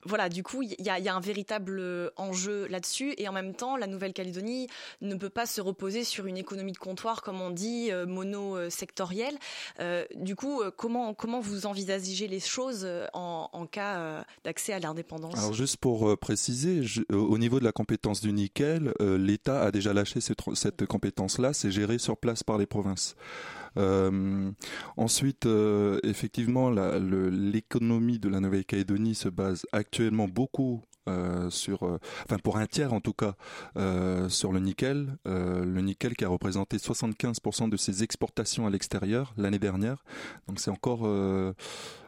[0.04, 3.76] voilà, du coup, il y a, un véritable euh, enjeu là-dessus, et en même temps,
[3.76, 4.68] la Nouvelle-Calédonie
[5.00, 9.36] ne peut pas se reposer sur une économie de comptoir, comme on dit, euh, mono-sectorielle.
[9.80, 15.38] Euh, du coup, comment comment vous envisagez les choses en, cas d'accès à l'indépendance?
[15.38, 20.20] Alors, juste pour préciser, au niveau de la compétence du nickel, l'État a déjà lâché
[20.20, 23.14] cette, cette compétence-là, c'est géré sur place par les provinces.
[23.76, 24.50] Euh,
[24.96, 31.82] ensuite, euh, effectivement, l'économie de la Nouvelle-Calédonie se base actuellement beaucoup euh, sur,
[32.24, 33.34] enfin pour un tiers en tout cas,
[34.28, 35.16] sur le nickel.
[35.24, 40.04] le nickel qui a représenté 75% de ses exportations à l'extérieur l'année dernière.
[40.48, 41.06] Donc c'est encore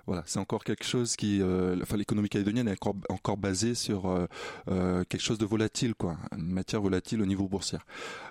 [0.06, 4.06] voilà, c'est encore quelque chose qui, euh, enfin, l'économie calédonienne est encore, encore basée sur
[4.06, 4.26] euh,
[4.70, 7.78] euh, quelque chose de volatile, quoi, une matière volatile au niveau boursier.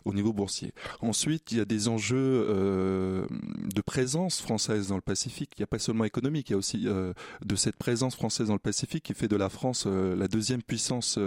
[0.05, 0.73] Au niveau boursier.
[1.01, 5.51] Ensuite, il y a des enjeux de présence française dans le Pacifique.
[5.57, 8.53] Il n'y a pas seulement économique, il y a aussi de cette présence française dans
[8.53, 11.17] le Pacifique qui fait de la France la deuxième puissance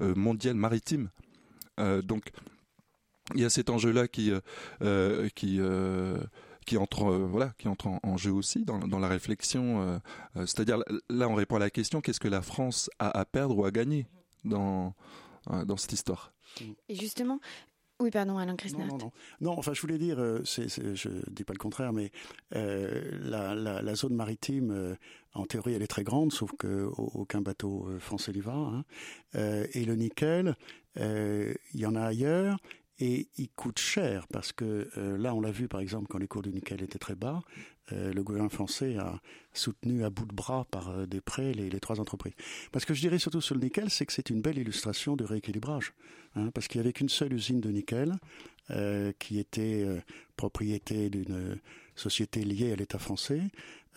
[0.00, 1.10] mondiale maritime.
[1.78, 2.30] donc,
[3.34, 4.32] il y a cet enjeu-là qui,
[5.34, 5.60] qui
[6.66, 9.82] qui entre euh, voilà qui entre en, jeu aussi dans, dans la réflexion.
[9.82, 9.98] Euh,
[10.36, 13.56] euh, c'est-à-dire là, on répond à la question qu'est-ce que la France a à perdre
[13.56, 14.06] ou à gagner
[14.44, 14.94] dans
[15.66, 16.32] dans cette histoire?
[16.88, 17.40] Et justement,
[17.98, 18.86] oui, pardon, Alain Christophe.
[18.86, 19.58] Non, non, non, non.
[19.58, 22.12] enfin, je voulais dire, c'est, je dis pas le contraire, mais
[22.52, 24.96] la, la, la, zone maritime,
[25.34, 28.52] en théorie, elle est très grande, sauf que aucun bateau français n'y va.
[28.54, 28.84] Hein.
[29.34, 30.56] et le nickel,
[30.96, 32.58] il y en a ailleurs,
[33.02, 36.28] et il coûte cher parce que euh, là, on l'a vu par exemple quand les
[36.28, 37.42] cours du nickel étaient très bas,
[37.90, 39.20] euh, le gouvernement français a
[39.52, 42.34] soutenu à bout de bras par euh, des prêts les, les, trois entreprises.
[42.70, 45.24] Parce que je dirais surtout sur le nickel, c'est que c'est une belle illustration du
[45.24, 45.94] rééquilibrage.
[46.36, 48.14] Hein, parce qu'il n'y avait qu'une seule usine de nickel
[49.18, 49.84] qui était
[50.36, 51.60] propriété d'une
[51.94, 53.42] société liée à l'État français.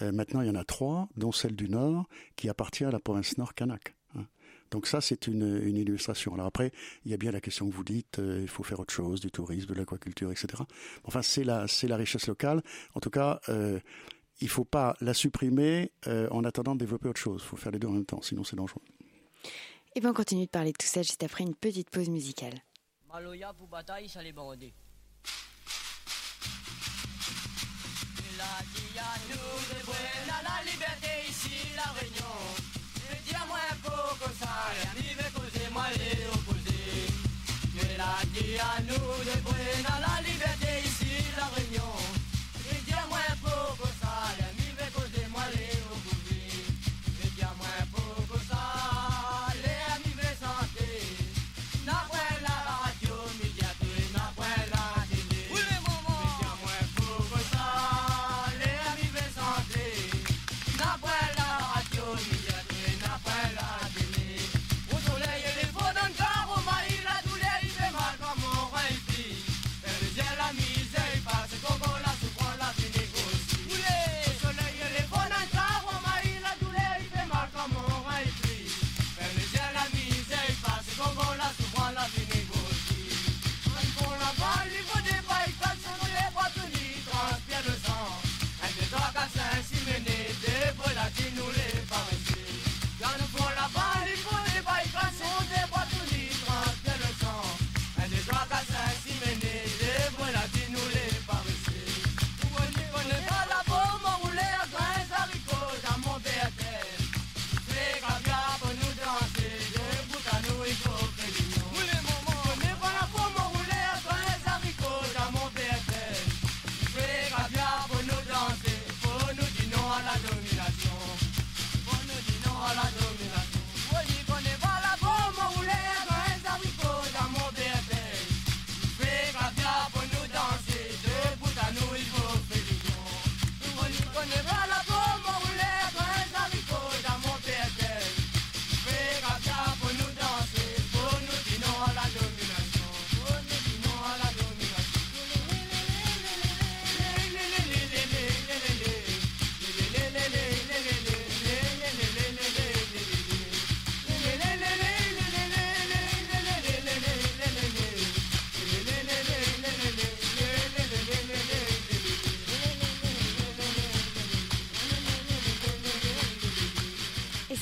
[0.02, 3.38] Maintenant, il y en a trois, dont celle du Nord, qui appartient à la province
[3.38, 3.96] Nord Kanak.
[4.72, 6.34] Donc ça, c'est une, une, illustration.
[6.34, 6.72] Alors après,
[7.06, 9.22] il y a bien la question que vous dites, euh, il faut faire autre chose,
[9.22, 10.64] du tourisme, de l'aquaculture, etc.
[11.04, 12.62] Enfin, c'est la, c'est la richesse locale.
[12.94, 13.80] En tout cas, euh,
[14.42, 17.42] il ne faut pas la supprimer euh, en attendant de développer autre chose.
[17.44, 18.82] Il faut faire les deux en même temps, sinon c'est dangereux.
[19.96, 22.56] Et bien on continue de parler de tout ça juste après une petite pause musicale.
[23.08, 23.70] Maloya pour
[28.46, 28.94] ça les.
[28.96, 32.38] La nous de la liberté ici, la réunion.
[33.10, 36.82] Vediamo un poco sale, vive così ma le opposé.
[37.76, 40.65] Que la dia nous de buena la liberté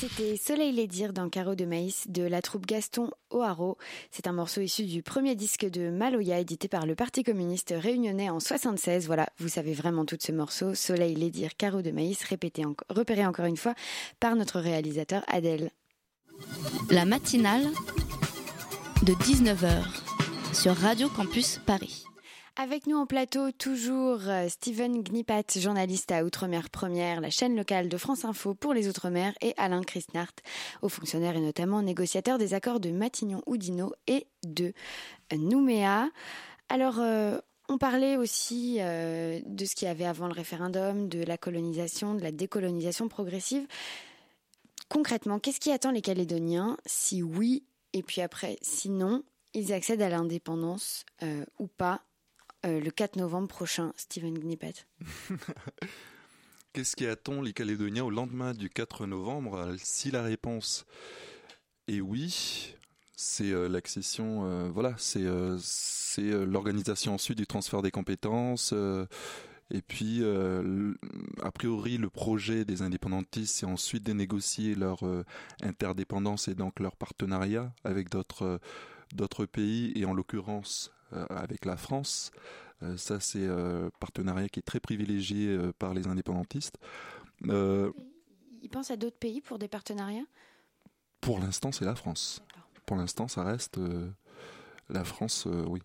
[0.03, 3.77] C'était Soleil les dire dans Carreau de Maïs de la troupe Gaston O'Haraud.
[4.11, 8.29] C'est un morceau issu du premier disque de Maloya édité par le Parti communiste réunionnais
[8.29, 9.07] en 76.
[9.07, 10.75] Voilà, vous savez vraiment tout de ce morceau.
[10.75, 13.75] Soleil les dire Carreau de Maïs, répété repéré encore une fois
[14.19, 15.71] par notre réalisateur Adèle.
[16.89, 17.63] La matinale
[19.03, 19.85] de 19h
[20.53, 22.03] sur Radio Campus Paris.
[22.55, 27.89] Avec nous en plateau, toujours euh, Steven Gnipat, journaliste à Outre-mer Première, la chaîne locale
[27.89, 30.33] de France Info pour les Outre-mer, et Alain Christnart,
[30.83, 34.71] haut fonctionnaire et notamment négociateur des accords de Matignon-Oudinot et de
[35.35, 36.11] Nouméa.
[36.69, 37.39] Alors, euh,
[37.69, 42.13] on parlait aussi euh, de ce qu'il y avait avant le référendum, de la colonisation,
[42.13, 43.65] de la décolonisation progressive.
[44.89, 47.63] Concrètement, qu'est-ce qui attend les Calédoniens si oui,
[47.93, 49.23] et puis après, si non,
[49.55, 51.03] ils accèdent à l'indépendance
[51.57, 52.03] ou pas
[52.65, 54.85] euh, le 4 novembre prochain, Steven Gnipat
[56.73, 59.75] Qu'est-ce qui attend les Calédoniens au lendemain du 4 novembre?
[59.77, 60.85] Si la réponse
[61.87, 62.73] est oui,
[63.15, 65.21] c'est euh, l'accession, euh, voilà, c'est
[66.19, 68.73] l'organisation ensuite du transfert des compétences.
[69.69, 75.03] et puis, a priori, le projet des indépendantistes, c'est ensuite de négocier leur
[75.61, 78.59] interdépendance et donc leur partenariat avec d'autres
[79.45, 82.31] pays et en l'occurrence euh, avec la France.
[82.83, 86.77] Euh, ça, c'est un euh, partenariat qui est très privilégié par les indépendantistes.
[87.43, 90.25] Ils pensent à d'autres pays pour des partenariats?
[91.21, 92.41] Pour l'instant, c'est la France.
[92.85, 93.79] Pour l'instant, ça reste
[94.89, 95.81] la France, oui.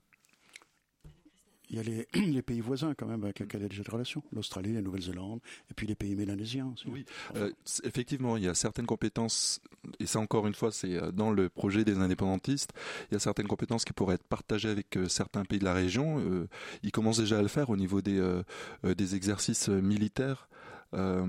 [1.71, 1.83] Il y a
[2.27, 4.23] les, pays voisins quand même avec lesquels il y a déjà des relations.
[4.33, 6.89] L'Australie, la Nouvelle-Zélande, et puis les pays mélanésiens aussi.
[6.89, 7.05] Oui,
[7.37, 7.51] euh,
[7.85, 9.61] effectivement, il y a certaines compétences,
[10.01, 12.73] et ça encore une fois, c'est euh, dans le projet des indépendantistes,
[13.11, 15.75] il y a certaines compétences qui pourraient être partagées avec euh, certains pays de la
[15.75, 16.49] région.
[16.83, 18.43] ils commencent déjà à le faire au niveau des,
[18.85, 20.49] des exercices militaires.
[20.95, 21.27] Euh,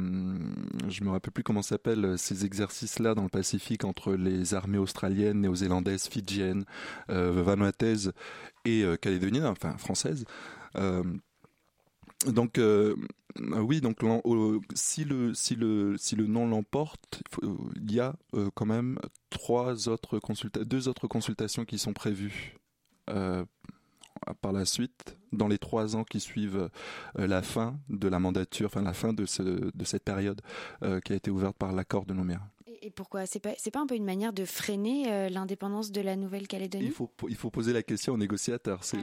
[0.88, 5.42] je me rappelle plus comment s'appellent ces exercices-là dans le Pacifique entre les armées australiennes,
[5.42, 6.66] néo-zélandaises, fidjiennes,
[7.10, 8.14] euh, vanuataises
[8.66, 10.26] et euh, calédoniennes, enfin françaises.
[12.26, 12.60] Donc
[13.38, 13.98] oui, donc
[14.74, 17.24] si le si le si le non l'emporte,
[17.76, 18.16] il y a
[18.56, 20.20] quand même trois autres
[20.64, 22.58] deux autres consultations qui sont prévues
[24.42, 26.70] par la suite, dans les trois ans qui suivent
[27.18, 30.42] euh, la fin de la mandature, enfin la fin de cette période
[30.84, 32.42] euh, qui a été ouverte par l'accord de Nouméa.
[32.90, 33.28] Et pourquoi?
[33.28, 36.86] C'est pas c'est pas un peu une manière de freiner euh, l'indépendance de la Nouvelle-Calédonie?
[36.86, 38.84] Il faut il faut poser la question aux négociateurs.
[38.84, 38.98] C'est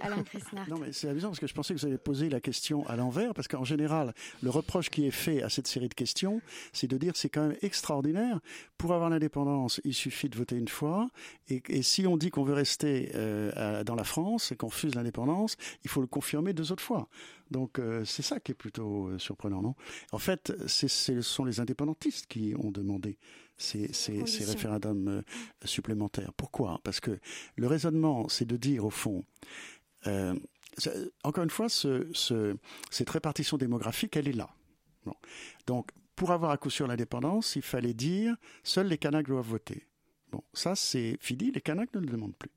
[0.00, 0.24] Alain
[0.68, 2.96] Non mais c'est amusant parce que je pensais que vous alliez poser la question à
[2.96, 4.12] l'envers parce qu'en général
[4.42, 6.40] le reproche qui est fait à cette série de questions
[6.72, 8.40] c'est de dire c'est quand même extraordinaire
[8.76, 11.08] pour avoir l'indépendance il suffit de voter une fois
[11.48, 14.96] et, et si on dit qu'on veut rester euh, dans la France et qu'on refuse
[14.96, 17.08] l'indépendance il faut le confirmer deux autres fois.
[17.50, 19.74] Donc euh, c'est ça qui est plutôt euh, surprenant, non?
[20.12, 23.18] En fait, ce sont les indépendantistes qui ont demandé
[23.56, 23.90] ces,
[24.46, 25.22] référendums euh,
[25.64, 26.32] supplémentaires.
[26.34, 26.80] Pourquoi?
[26.84, 27.18] Parce que
[27.56, 29.24] le raisonnement, c'est de dire au fond,
[31.24, 34.48] encore une fois, cette répartition démographique, elle est là.
[35.66, 39.86] Donc, pour avoir à coup sûr l'indépendance, il fallait dire seuls les Kanaks doivent voter.
[40.30, 42.50] Bon, ça c'est fini, les Kanaks ne le demandent plus.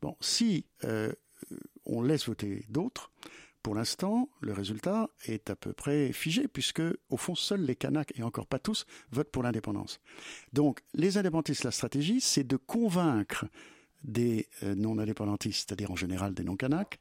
[0.00, 0.66] Bon, si
[1.86, 3.10] on laisse voter d'autres,
[3.66, 8.12] pour l'instant, le résultat est à peu près figé, puisque, au fond, seuls les Kanaks,
[8.16, 9.98] et encore pas tous, votent pour l'indépendance.
[10.52, 13.46] Donc, les indépendantistes, la stratégie, c'est de convaincre
[14.04, 17.00] des euh, non-indépendantistes, c'est-à-dire en général des non-Kanaks,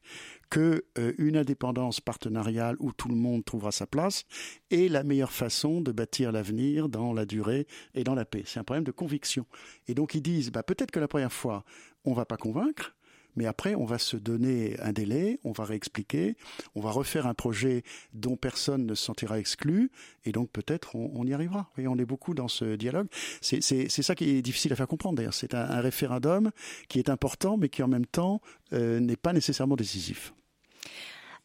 [0.50, 4.24] que euh, une indépendance partenariale où tout le monde trouvera sa place
[4.72, 8.42] est la meilleure façon de bâtir l'avenir dans la durée et dans la paix.
[8.48, 9.46] C'est un problème de conviction.
[9.88, 11.64] Et donc ils disent, bah, peut-être que la première fois,
[12.06, 12.96] on va pas convaincre,
[13.36, 16.36] mais après, on va se donner un délai, on va réexpliquer,
[16.76, 17.84] on va refaire un projet
[18.14, 19.92] dont personne ne se sentira exclu,
[20.26, 21.70] et donc peut-être on, y arrivera.
[21.78, 23.08] On est beaucoup dans ce dialogue.
[23.42, 25.34] C'est ça qui est difficile à faire comprendre d'ailleurs.
[25.34, 26.52] C'est un, référendum
[26.88, 28.42] qui est important, mais qui en même temps
[28.74, 30.34] euh, n'est pas nécessairement décisif.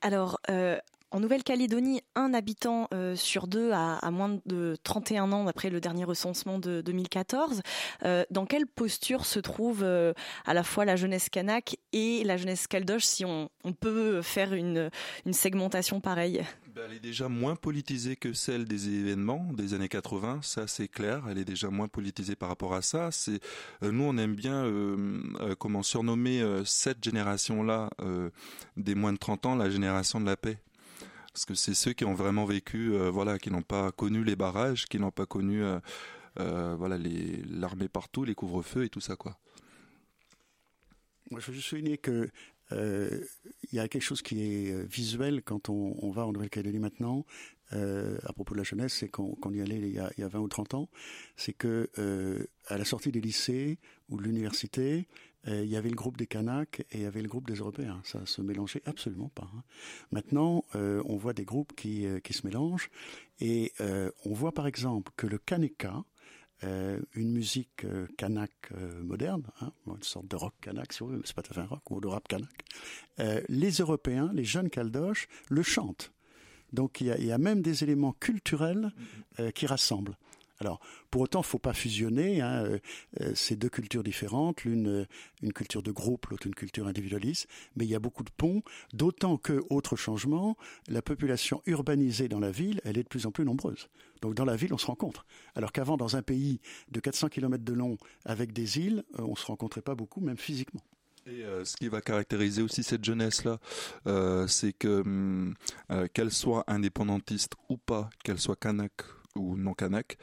[0.02, 0.78] Alors, euh,
[1.12, 6.04] en Nouvelle-Calédonie, un habitant euh, sur deux a, moins de 31 ans d'après le dernier
[6.04, 7.62] recensement de 2014.
[8.04, 10.12] Euh, dans quelle posture se trouve euh,
[10.46, 13.48] à la fois la jeunesse kanak et la jeunesse caldoche si on,
[13.80, 14.90] peut faire une,
[15.32, 16.44] segmentation pareille?
[16.74, 20.88] Ben, Elle est déjà moins politisée que celle des événements des années 80, ça c'est
[20.88, 21.24] clair.
[21.28, 23.10] Elle est déjà moins politisée par rapport à ça.
[23.82, 24.64] Nous on aime bien
[25.58, 27.90] comment surnommer cette génération-là
[28.76, 30.58] des moins de 30 ans la génération de la paix
[31.32, 34.36] parce que c'est ceux qui ont vraiment vécu, euh, voilà, qui n'ont pas connu les
[34.36, 35.78] barrages, qui n'ont pas connu, euh,
[36.38, 36.98] euh, voilà,
[37.48, 39.38] l'armée partout, les couvre-feux et tout ça, quoi.
[41.30, 42.28] Moi, je veux souligner que
[42.72, 47.26] il y a quelque chose qui est visuel quand on, va en Nouvelle-Calédonie maintenant,
[47.72, 50.28] à propos de la jeunesse, c'est qu'on y allait il y, a, il y, a,
[50.28, 50.88] 20 ou 30 ans,
[51.34, 51.90] c'est que
[52.68, 53.78] à la sortie des lycées
[54.08, 55.08] ou de l'université,
[55.46, 58.00] il y avait le groupe des Kanaks et il y avait le groupe des Européens.
[58.04, 59.48] Ça se mélangeait absolument pas.
[59.56, 59.62] Hein.
[60.12, 62.90] Maintenant, euh, on voit des groupes qui, euh, qui se mélangent
[63.40, 66.04] et euh, on voit par exemple que le Kaneka,
[67.14, 67.86] une musique
[68.18, 68.70] kanak
[69.02, 71.62] moderne, hein, une sorte de rock kanak, si vous voulez, c'est pas tout à fait
[71.62, 72.66] un rock, ou de rap kanak,
[73.48, 76.12] les Européens, les jeunes caldoches, le chantent.
[76.74, 78.92] Donc il y a, même des éléments culturels
[79.54, 80.18] qui rassemblent.
[80.60, 80.78] Alors,
[81.10, 82.78] pour autant, il ne faut pas fusionner hein, euh,
[83.22, 85.06] euh, ces deux cultures différentes, l'une euh,
[85.40, 88.62] une culture de groupe, l'autre une culture individualiste, mais il y a beaucoup de ponts,
[88.92, 93.30] d'autant que, autre changement, la population urbanisée dans la ville, elle est de plus en
[93.30, 93.88] plus nombreuse.
[94.20, 95.24] Donc dans la ville, on se rencontre.
[95.54, 97.96] Alors qu'avant, dans un pays de 400 km de long
[98.26, 100.82] avec des îles, on ne se rencontrait pas beaucoup, même physiquement.
[101.26, 103.58] Et ce qui va caractériser aussi cette jeunesse-là,
[104.46, 105.54] c'est que hum,
[106.12, 108.92] qu'elle soit indépendantiste ou pas, qu'elle soit kanak
[109.36, 110.16] ou non kanak,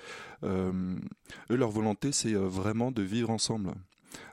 [0.44, 0.96] euh,
[1.50, 3.74] eux, leur volonté, c'est euh, vraiment de vivre ensemble.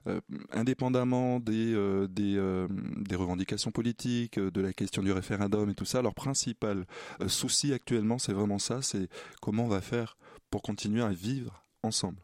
[0.06, 0.20] Euh,
[0.52, 1.74] indépendamment des,
[2.08, 2.66] des,
[2.96, 6.86] des, revendications politiques, de la question du référendum et tout ça, leur principal
[7.26, 9.08] souci actuellement, c'est vraiment ça, c'est
[9.42, 10.16] comment on va faire
[10.50, 12.23] pour continuer à vivre ensemble.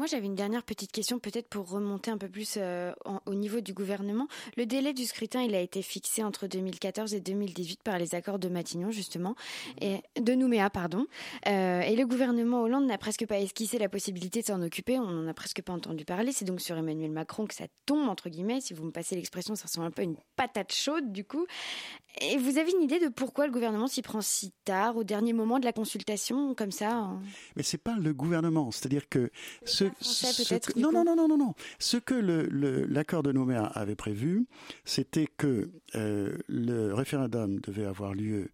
[0.00, 3.34] Moi, j'avais une dernière petite question, peut-être pour remonter un peu plus euh, en, au
[3.34, 4.28] niveau du gouvernement.
[4.56, 8.38] Le délai du scrutin, il a été fixé entre 2014 et 2018 par les accords
[8.38, 9.34] de Matignon, justement,
[9.78, 11.04] et de Nouméa, pardon.
[11.48, 14.98] Euh, et le gouvernement Hollande n'a presque pas esquissé la possibilité de s'en occuper.
[14.98, 16.32] On n'en a presque pas entendu parler.
[16.32, 18.62] C'est donc sur Emmanuel Macron que ça tombe, entre guillemets.
[18.62, 21.44] Si vous me passez l'expression, ça ressemble un peu à une patate chaude, du coup.
[22.20, 25.32] Et vous avez une idée de pourquoi le gouvernement s'y prend si tard, au dernier
[25.32, 27.22] moment de la consultation, comme ça hein
[27.56, 29.30] Mais c'est pas le gouvernement, c'est-à-dire que
[29.64, 33.64] ce, ce que, non, non, non, non, non, non, ce que l'accord le, de Nouméa
[33.64, 34.46] avait prévu,
[34.84, 38.50] c'était que euh, le référendum devait avoir lieu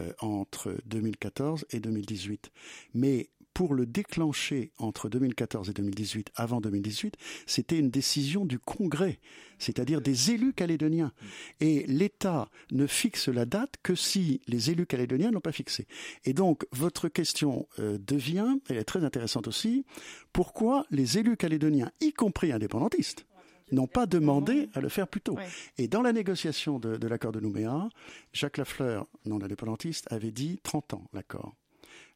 [0.00, 2.50] euh, entre 2014 et 2018,
[2.94, 9.20] mais pour le déclencher entre 2014 et 2018, avant 2018, c'était une décision du Congrès,
[9.58, 11.12] c'est-à-dire des élus calédoniens.
[11.60, 15.86] Et l'État ne fixe la date que si les élus calédoniens n'ont pas fixé.
[16.24, 19.86] Et donc, votre question euh, devient, elle est très intéressante aussi,
[20.32, 23.24] pourquoi les élus calédoniens, y compris indépendantistes,
[23.70, 25.38] n'ont pas demandé à le faire plus tôt?
[25.78, 27.88] Et dans la négociation de, de l'accord de Nouméa,
[28.32, 31.54] Jacques Lafleur, non indépendantiste, avait dit 30 ans l'accord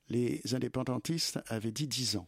[0.08, 2.26] les indépendantistes avaient dit 10 ans.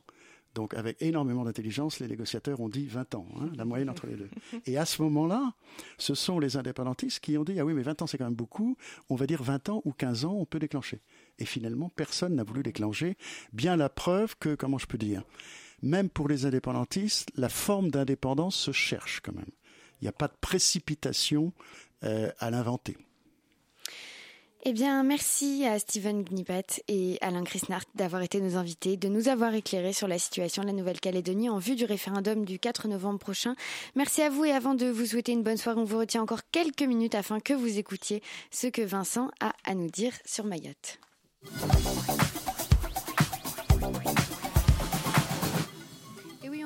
[0.55, 4.17] Donc, avec énormément d'intelligence, les négociateurs ont dit 20 ans, hein, la moyenne entre les
[4.17, 4.29] deux.
[4.67, 5.55] Et à ce moment-là,
[5.97, 8.35] ce sont les indépendantistes qui ont dit Ah oui, mais 20 ans, c'est quand même
[8.35, 8.77] beaucoup.
[9.11, 11.01] On va dire 20 ans ou 15 ans, on peut déclencher.
[11.39, 13.17] Et finalement, personne n'a voulu déclencher.
[13.53, 15.23] Bien la preuve que, comment je peux dire,
[15.83, 19.51] même pour les indépendantistes, la forme d'indépendance se cherche quand même.
[20.01, 21.53] Il n'y a pas de précipitation
[22.03, 22.97] euh, à l'inventer.
[24.63, 29.29] Eh bien, merci à Steven Gnipat et Alain Chrisnart d'avoir été nos invités, de nous
[29.29, 33.19] avoir éclairés sur la situation de la Nouvelle-Calédonie en vue du référendum du 4 novembre
[33.19, 33.55] prochain.
[33.95, 36.43] Merci à vous et avant de vous souhaiter une bonne soirée, on vous retient encore
[36.53, 40.99] quelques minutes afin que vous écoutiez ce que Vincent a à nous dire sur Mayotte.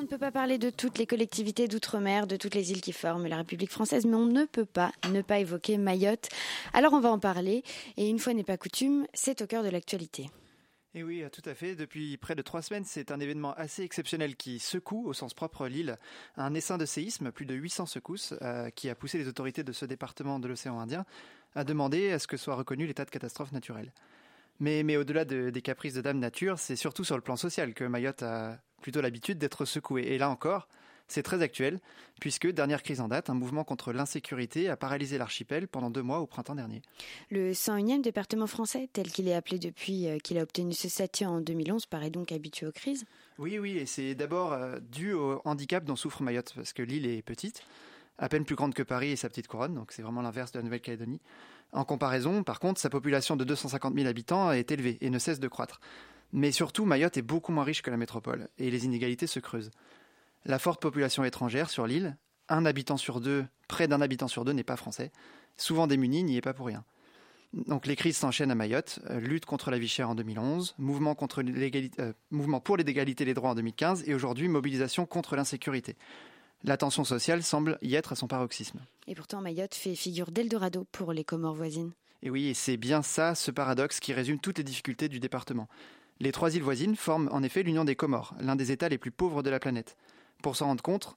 [0.05, 3.27] Ne peut pas parler de toutes les collectivités d'outre-mer, de toutes les îles qui forment
[3.27, 6.29] la République française, mais on ne peut pas ne pas évoquer Mayotte.
[6.75, 7.63] Alors on va en parler,
[7.97, 10.29] et une fois n'est pas coutume, c'est au cœur de l'actualité.
[10.95, 11.75] Et oui, tout à fait.
[11.75, 15.67] Depuis près de trois semaines, c'est un événement assez exceptionnel qui secoue, au sens propre,
[15.67, 15.97] l'île.
[16.37, 19.73] Un essaim de séisme, plus de 800 secousses, euh, qui a poussé les autorités de
[19.73, 21.07] ce département de l'océan Indien
[21.55, 23.93] à demander à ce que soit reconnu l'état de catastrophe naturelle.
[24.61, 27.75] Mais, mais au-delà de, des caprices de Dame Nature, c'est surtout sur le plan social
[27.75, 30.03] que Mayotte a plutôt l'habitude d'être secoué.
[30.09, 30.69] Et là encore,
[31.09, 31.81] c'est très actuel,
[32.21, 36.19] puisque, dernière crise en date, un mouvement contre l'insécurité a paralysé l'archipel pendant deux mois
[36.19, 36.83] au printemps dernier.
[37.31, 41.25] Le 101e département français, tel qu'il est appelé depuis euh, qu'il a obtenu ce statut
[41.25, 43.07] en 2011, paraît donc habitué aux crises
[43.39, 47.07] Oui, oui, et c'est d'abord euh, dû au handicap dont souffre Mayotte, parce que l'île
[47.07, 47.63] est petite,
[48.19, 50.59] à peine plus grande que Paris et sa petite couronne, donc c'est vraiment l'inverse de
[50.59, 51.23] la Nouvelle-Calédonie.
[51.73, 55.41] En comparaison, par contre, sa population de 250 000 habitants est élevée et ne cesse
[55.41, 55.81] de croître.
[56.35, 59.71] Mais surtout, Mayotte est beaucoup moins riche que la métropole, et les inégalités se creusent.
[60.45, 62.17] La forte population étrangère sur l'île,
[62.49, 65.13] un habitant sur deux, près d'un habitant sur deux n'est pas français,
[65.57, 66.85] souvent démuni, n'y est pas pour rien.
[67.53, 71.15] Donc les crises s'enchaînent à Mayotte, euh, lutte contre la vie chère en 2011, mouvement,
[71.15, 75.95] contre euh, mouvement pour l'égalité et les droits en 2015 et aujourd'hui mobilisation contre l'insécurité.
[76.65, 78.81] La tension sociale semble y être à son paroxysme.
[79.07, 81.93] Et pourtant Mayotte fait figure d'Eldorado pour les Comores voisines.
[82.25, 85.69] Et oui, et c'est bien ça, ce paradoxe qui résume toutes les difficultés du département.
[86.21, 89.11] Les trois îles voisines forment en effet l'Union des Comores, l'un des États les plus
[89.11, 89.97] pauvres de la planète.
[90.43, 91.15] Pour s'en rendre compte,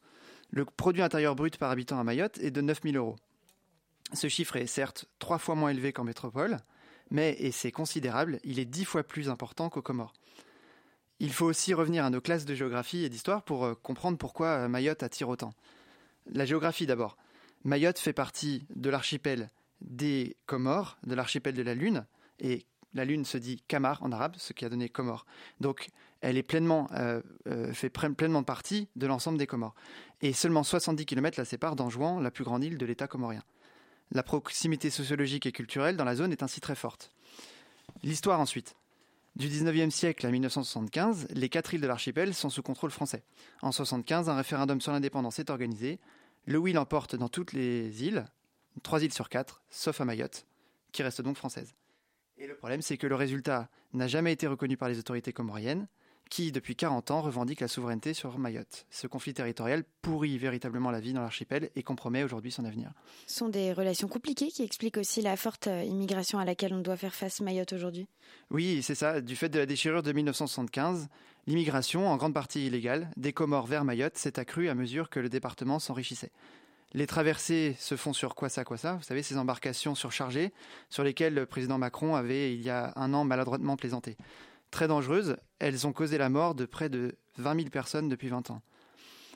[0.49, 3.15] le produit intérieur brut par habitant à Mayotte est de 9 000 euros.
[4.13, 6.57] Ce chiffre est certes trois fois moins élevé qu'en métropole,
[7.09, 10.13] mais, et c'est considérable, il est dix fois plus important qu'aux Comores.
[11.19, 14.47] Il faut aussi revenir à nos classes de géographie et d'histoire pour euh, comprendre pourquoi
[14.47, 15.53] euh, Mayotte attire autant.
[16.27, 17.17] La géographie d'abord.
[17.63, 19.49] Mayotte fait partie de l'archipel
[19.81, 22.05] des Comores, de l'archipel de la Lune,
[22.39, 25.25] et la Lune se dit Kamar en arabe, ce qui a donné Comores.
[25.59, 25.89] Donc
[26.21, 27.21] elle est pleinement, euh,
[27.73, 29.75] fait pleinement partie de l'ensemble des Comores.
[30.21, 33.43] Et seulement 70 km la séparent d'Anjouan, la plus grande île de l'État comorien.
[34.11, 37.11] La proximité sociologique et culturelle dans la zone est ainsi très forte.
[38.03, 38.75] L'histoire ensuite.
[39.35, 43.23] Du 19e siècle à 1975, les quatre îles de l'archipel sont sous contrôle français.
[43.61, 45.99] En 1975, un référendum sur l'indépendance est organisé.
[46.45, 48.25] Le oui l'emporte dans toutes les îles,
[48.81, 50.47] trois îles sur quatre, sauf à Mayotte,
[50.91, 51.75] qui reste donc française.
[52.39, 55.87] Et le problème, c'est que le résultat n'a jamais été reconnu par les autorités comoriennes
[56.29, 58.85] qui, depuis 40 ans, revendique la souveraineté sur Mayotte.
[58.89, 62.91] Ce conflit territorial pourrit véritablement la vie dans l'archipel et compromet aujourd'hui son avenir.
[63.27, 66.81] Ce sont des relations compliquées qui expliquent aussi la forte euh, immigration à laquelle on
[66.81, 68.07] doit faire face Mayotte aujourd'hui
[68.51, 69.21] Oui, c'est ça.
[69.21, 71.07] Du fait de la déchirure de 1975,
[71.47, 75.29] l'immigration, en grande partie illégale, des Comores vers Mayotte s'est accrue à mesure que le
[75.29, 76.31] département s'enrichissait.
[76.93, 80.53] Les traversées se font sur quoi ça, quoi ça Vous savez, ces embarcations surchargées
[80.89, 84.17] sur lesquelles le président Macron avait, il y a un an, maladroitement plaisanté
[84.71, 85.37] très dangereuses.
[85.59, 88.61] Elles ont causé la mort de près de 20 000 personnes depuis 20 ans.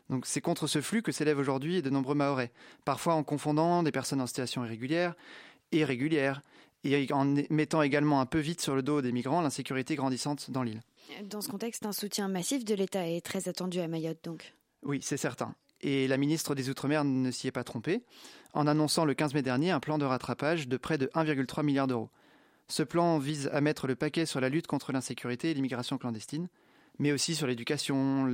[0.09, 2.51] Donc c'est contre ce flux que s'élèvent aujourd'hui de nombreux Mahorais,
[2.83, 5.15] parfois en confondant des personnes en situation irrégulière
[5.71, 6.41] et régulière,
[6.83, 10.63] et en mettant également un peu vite sur le dos des migrants l'insécurité grandissante dans
[10.63, 10.81] l'île.
[11.23, 14.53] Dans ce contexte, un soutien massif de l'État est très attendu à Mayotte, donc.
[14.83, 15.55] Oui, c'est certain.
[15.81, 18.03] Et la ministre des Outre-mer ne s'y est pas trompée,
[18.53, 21.87] en annonçant le 15 mai dernier un plan de rattrapage de près de 1,3 milliard
[21.87, 22.09] d'euros.
[22.67, 26.47] Ce plan vise à mettre le paquet sur la lutte contre l'insécurité et l'immigration clandestine,
[26.99, 28.27] mais aussi sur l'éducation,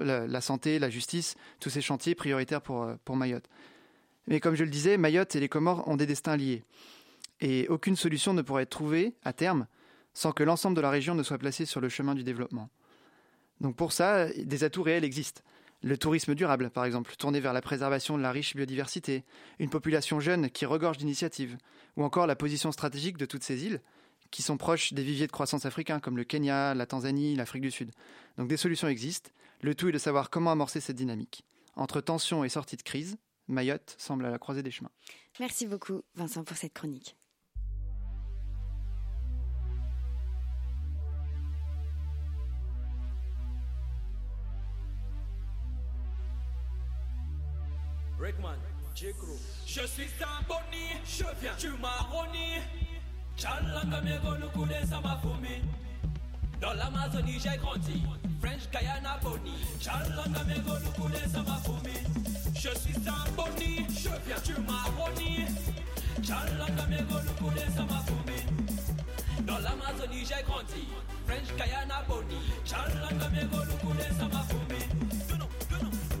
[0.00, 3.48] la, santé, la justice, tous ces chantiers prioritaires pour, euh, pour Mayotte.
[4.26, 6.64] Mais comme je le disais, Mayotte et les Comores ont des destins liés.
[7.40, 9.66] Et aucune solution ne pourrait être trouvée, à terme,
[10.14, 12.70] sans que l'ensemble de la région ne soit placé sur le chemin du développement.
[13.60, 15.42] Donc pour ça, des atouts réels existent.
[15.82, 19.24] Le tourisme durable, par exemple, tourné vers la préservation de la riche biodiversité,
[19.58, 21.58] une population jeune qui regorge d'initiatives,
[21.96, 23.80] ou encore la position stratégique de toutes ces îles,
[24.30, 27.70] qui sont proches des viviers de croissance africains comme le Kenya, la Tanzanie, l'Afrique du
[27.70, 27.90] Sud.
[28.38, 29.30] Donc des solutions existent,
[29.60, 31.44] le tout est de savoir comment amorcer cette dynamique.
[31.74, 33.16] Entre tension et sortie de crise,
[33.48, 34.90] Mayotte semble à la croisée des chemins.
[35.40, 37.16] Merci beaucoup Vincent pour cette chronique.
[49.66, 52.62] Je suis un boni, je viens du Maroni.
[53.36, 55.60] Chalanga Megoluku de Samafumi.
[56.60, 58.04] Dans l'Amazonie, j'ai grandi.
[58.40, 59.54] French Guyana Boni.
[59.80, 61.98] Chalanga Megoluku de Samafumi.
[62.54, 65.46] Je suis un boni, je viens du Maroni.
[66.22, 68.38] Chalanga Megoluku de Samafumi.
[69.44, 70.86] Dans l'Amazonie, j'ai grandi.
[71.26, 72.38] French Guyana Boni.
[72.64, 74.62] Chalanga Megoluku de Samafumi.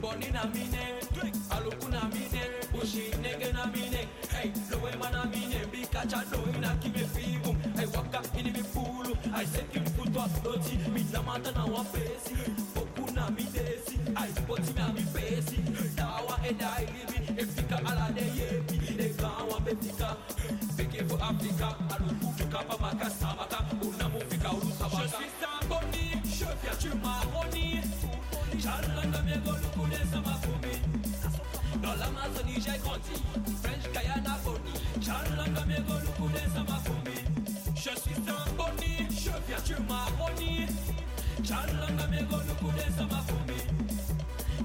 [0.02, 0.98] Bonnie Namine,
[1.50, 2.42] Alukuna Mine,
[2.72, 9.06] Bushi Negana Mine, Hey, Loema Namine, Bikacha Loina Kibe Fibu, I waka in me fool,
[9.32, 12.34] I set him foot was dirty, Mizamata na wapesi,
[12.74, 15.62] Bokuna Midesi, I spot him and pesi,
[15.94, 20.16] Dawa and I live in Africa, Alade Yepi, Negawa Betika,
[20.76, 25.02] Beke for Africa, Alukuka Pamaka Sabaka, Unamufika Urusabaka.
[25.02, 27.81] Je suis un je viens du maroni.
[28.62, 30.74] Charlanga Megoluku de Samafumi.
[31.82, 33.16] Dans l'Amazonie, j'ai grandi.
[33.60, 34.72] French Guyana Boni.
[35.04, 37.18] Charlanga Megoluku de Samafumi.
[37.74, 40.66] Je suis un boni, je viens du Maroni.
[41.42, 43.60] Charlanga Megoluku de Samafumi.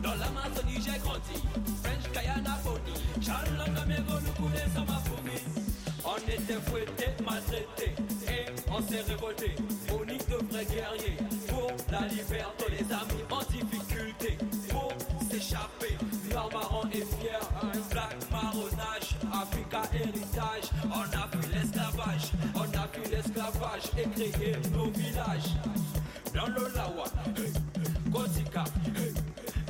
[0.03, 1.41] Dans l'Amazonie, j'ai grandi.
[1.81, 2.93] French Guyana Boni.
[3.19, 5.37] Charlanga Megoluku de Samafumi.
[6.05, 7.95] On était fouettés, maltraités
[8.29, 9.55] et on s'est révolté.
[9.89, 11.17] Boni de vrais guerriers
[11.47, 12.65] pour la liberté.
[12.69, 13.43] Les amis pour
[16.53, 17.39] marron et fier,
[17.91, 20.69] black marronnage, Africa héritage.
[20.85, 25.53] On a vu l'esclavage, on a vu l'esclavage et créé nos villages.
[26.33, 27.05] Dans le Lawa,
[28.11, 28.63] Kotika,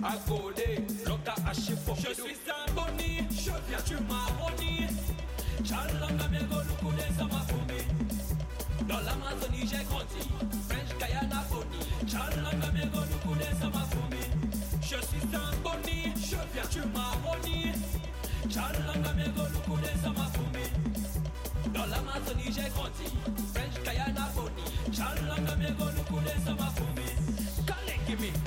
[0.04, 1.96] Agolé, Loka Achifo.
[1.96, 4.88] Je suis un boni, je viens du Maroni.
[5.64, 7.82] Chalanga Megoluku de Samafumi.
[8.88, 10.30] Dans l'Amazonie, j'ai grandi.
[10.68, 12.10] French Guyana Boni.
[12.10, 14.07] Chalanga Megoluku de Samafumi.
[16.64, 17.72] Je suis un boni,
[18.50, 19.04] je viens du Maroni.
[19.04, 20.66] Chalanga Megoluku de Samafumi.
[21.74, 23.08] Dans l'Amazonie, j'ai grandi.
[23.54, 24.66] French Guyana Boni.
[24.92, 27.08] Chalanga Megoluku de Samafumi.
[27.68, 28.32] Kalengimi.
[28.32, 28.47] Mapauman.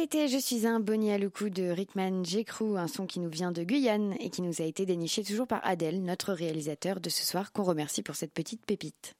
[0.00, 2.46] c'était Je suis un Bonnie à le coup de Rickman J.
[2.74, 5.60] un son qui nous vient de Guyane et qui nous a été déniché toujours par
[5.62, 9.14] Adèle, notre réalisateur de ce soir, qu'on remercie pour cette petite pépite.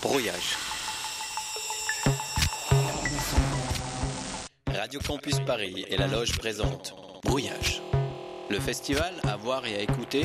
[0.00, 0.56] Brouillage.
[4.68, 7.82] Radio Campus Paris et la Loge présente Brouillage.
[8.48, 10.24] Le festival à voir et à écouter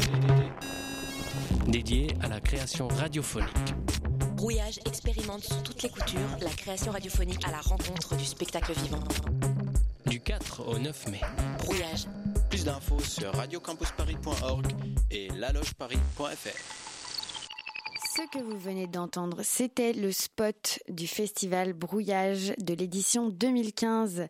[1.68, 3.74] dédié à la création radiophonique.
[4.38, 9.00] Brouillage expérimente sous toutes les coutures la création radiophonique à la rencontre du spectacle vivant.
[10.06, 11.22] Du 4 au 9 mai.
[11.58, 12.06] Brouillage.
[12.48, 14.68] Plus d'infos sur radiocampusparis.org
[15.10, 16.56] et lalogeparis.fr.
[18.16, 24.28] Ce que vous venez d'entendre, c'était le spot du festival Brouillage de l'édition 2015.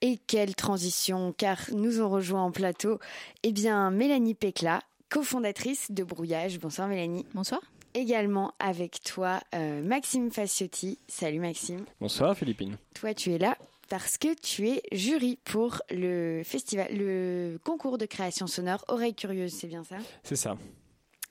[0.00, 2.98] Et quelle transition, car nous ont rejoint en plateau,
[3.44, 4.80] eh bien, Mélanie Pécla,
[5.10, 6.58] cofondatrice de Brouillage.
[6.58, 7.24] Bonsoir Mélanie.
[7.34, 7.60] Bonsoir
[7.94, 10.98] également avec toi euh, Maxime Faciotti.
[11.08, 11.84] Salut Maxime.
[12.00, 12.76] Bonsoir Philippine.
[12.94, 13.56] Toi tu es là
[13.88, 19.52] parce que tu es jury pour le festival, le concours de création sonore Oreille Curieuse,
[19.52, 19.96] c'est bien ça?
[20.22, 20.56] C'est ça.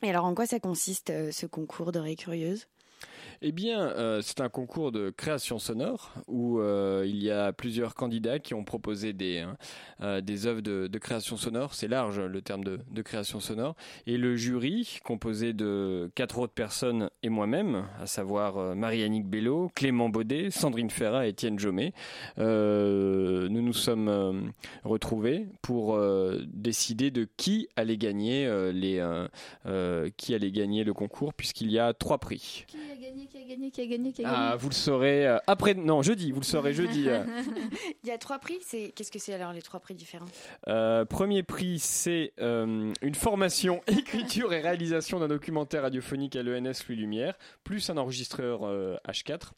[0.01, 2.67] Et alors en quoi ça consiste euh, ce concours d'Oreille Curieuse
[3.45, 7.93] eh bien, euh, c'est un concours de création sonore où euh, il y a plusieurs
[7.93, 9.57] candidats qui ont proposé des, hein,
[10.01, 11.73] euh, des œuvres de, création sonore.
[11.73, 13.75] C'est large le terme de, création sonore.
[14.07, 20.07] Et le jury, composé de quatre autres personnes et moi-même, à savoir Marie-Annick Bello, Clément
[20.07, 21.91] Baudet, Sandrine Ferrat et Étienne Jomet,
[22.37, 24.53] nous nous sommes
[24.85, 25.99] retrouvés pour
[26.45, 29.03] décider de qui allait gagner les
[30.15, 32.63] qui allait gagner le concours puisqu'il y a trois prix.
[32.67, 32.77] Qui
[33.43, 35.73] a gagné qui a gagné, qui a gagné, ah, vous le saurez euh, après.
[35.73, 36.31] Non, jeudi.
[36.31, 37.09] Vous le saurez jeudi.
[37.09, 37.23] Euh.
[38.03, 38.57] Il y a trois prix.
[38.61, 40.25] C'est qu'est-ce que c'est alors les trois prix différents?
[40.67, 46.97] Euh, Premier prix, c'est une formation écriture et réalisation d'un documentaire radiophonique à l'ENS Louis
[46.97, 48.61] Lumière, plus un enregistreur
[49.07, 49.51] H4,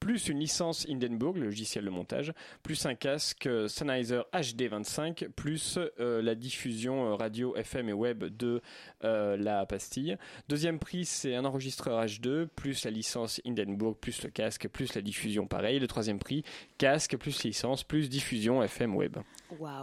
[0.00, 2.32] plus une licence Hindenburg, le logiciel de montage,
[2.62, 8.60] plus un casque Sennheiser HD25, plus la diffusion radio FM et web de
[9.02, 10.16] la pastille.
[10.48, 15.02] Deuxième prix, c'est un enregistreur H2, plus la licence Hindenburg, plus le casque, plus la
[15.02, 15.78] diffusion pareil.
[15.78, 16.44] Le troisième prix,
[16.78, 19.18] casque, plus licence, plus diffusion FM web.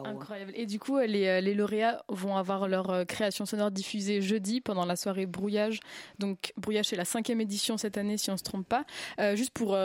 [0.05, 0.51] Incroyable.
[0.55, 4.61] Et du coup, les, euh, les, lauréats vont avoir leur euh, création sonore diffusée jeudi
[4.61, 5.79] pendant la soirée Brouillage.
[6.17, 8.85] Donc, Brouillage, c'est la cinquième édition cette année, si on ne se trompe pas.
[9.19, 9.77] Euh, juste pour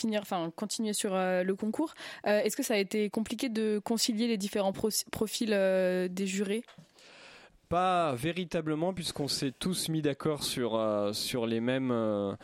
[0.00, 1.94] finir, enfin, continuer sur le concours,
[2.24, 6.62] est-ce que ça a été compliqué de concilier les différents profils des jurés?
[7.68, 10.80] Pas véritablement puisqu'on s'est tous mis d'accord sur
[11.12, 12.36] sur les mêmes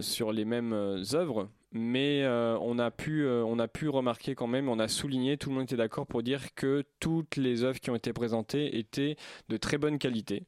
[0.00, 4.48] sur les mêmes œuvres mais euh, on a pu euh, on a pu remarquer quand
[4.48, 7.78] même, on a souligné, tout le monde était d'accord pour dire que toutes les œuvres
[7.78, 9.16] qui ont été présentées étaient
[9.48, 10.44] de très bonne qualité.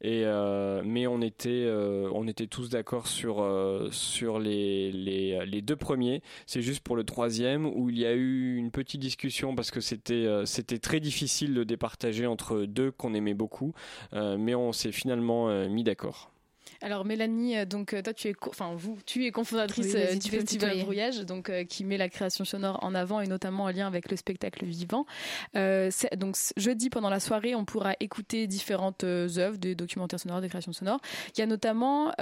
[0.00, 1.66] Et euh, mais on était
[2.12, 3.40] on était tous d'accord sur
[4.40, 6.22] les, les, les deux premiers.
[6.46, 9.80] C'est juste pour le troisième où il y a eu une petite discussion parce que
[9.80, 13.74] c'était c'était très difficile de départager entre deux qu'on aimait beaucoup,
[14.12, 16.33] mais on s'est finalement mis d'accord.
[16.84, 20.28] Alors Mélanie, euh, donc euh, toi tu es, enfin vous, tu es cofondatrice euh, du
[20.28, 24.10] festival Brouillage, donc qui met la création sonore en avant et notamment en lien avec
[24.10, 25.06] le spectacle vivant.
[25.54, 30.74] donc jeudi pendant la soirée, on pourra écouter différentes œuvres, des documentaires sonores, des créations
[30.74, 31.00] sonores.
[31.34, 32.12] Il y a notamment,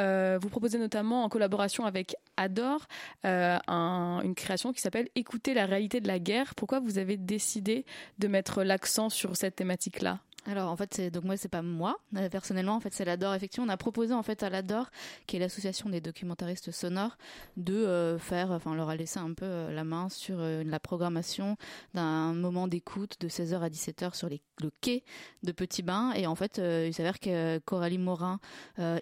[0.40, 2.86] vous proposez notamment en collaboration avec Adore
[3.24, 6.54] une création qui s'appelle Écouter la réalité de la guerre.
[6.54, 7.84] Pourquoi vous avez décidé
[8.18, 10.20] de mettre l'accent sur cette thématique-là?
[10.44, 11.98] Alors en fait c'est donc moi c'est pas moi.
[12.16, 14.90] Euh, personnellement en fait c'est l'Ador effectivement on a proposé en fait à l'Ador
[15.26, 17.16] qui est l'association des documentaristes sonores
[17.56, 20.80] de euh, faire enfin on leur a laissé un peu euh, la main sur la
[20.80, 21.56] programmation
[21.94, 25.04] d'un moment d'écoute de 16h à 17h sur les, le quai
[25.42, 26.12] de Petit Bain.
[26.14, 28.40] Et en fait il s'avère que Coralie Morin,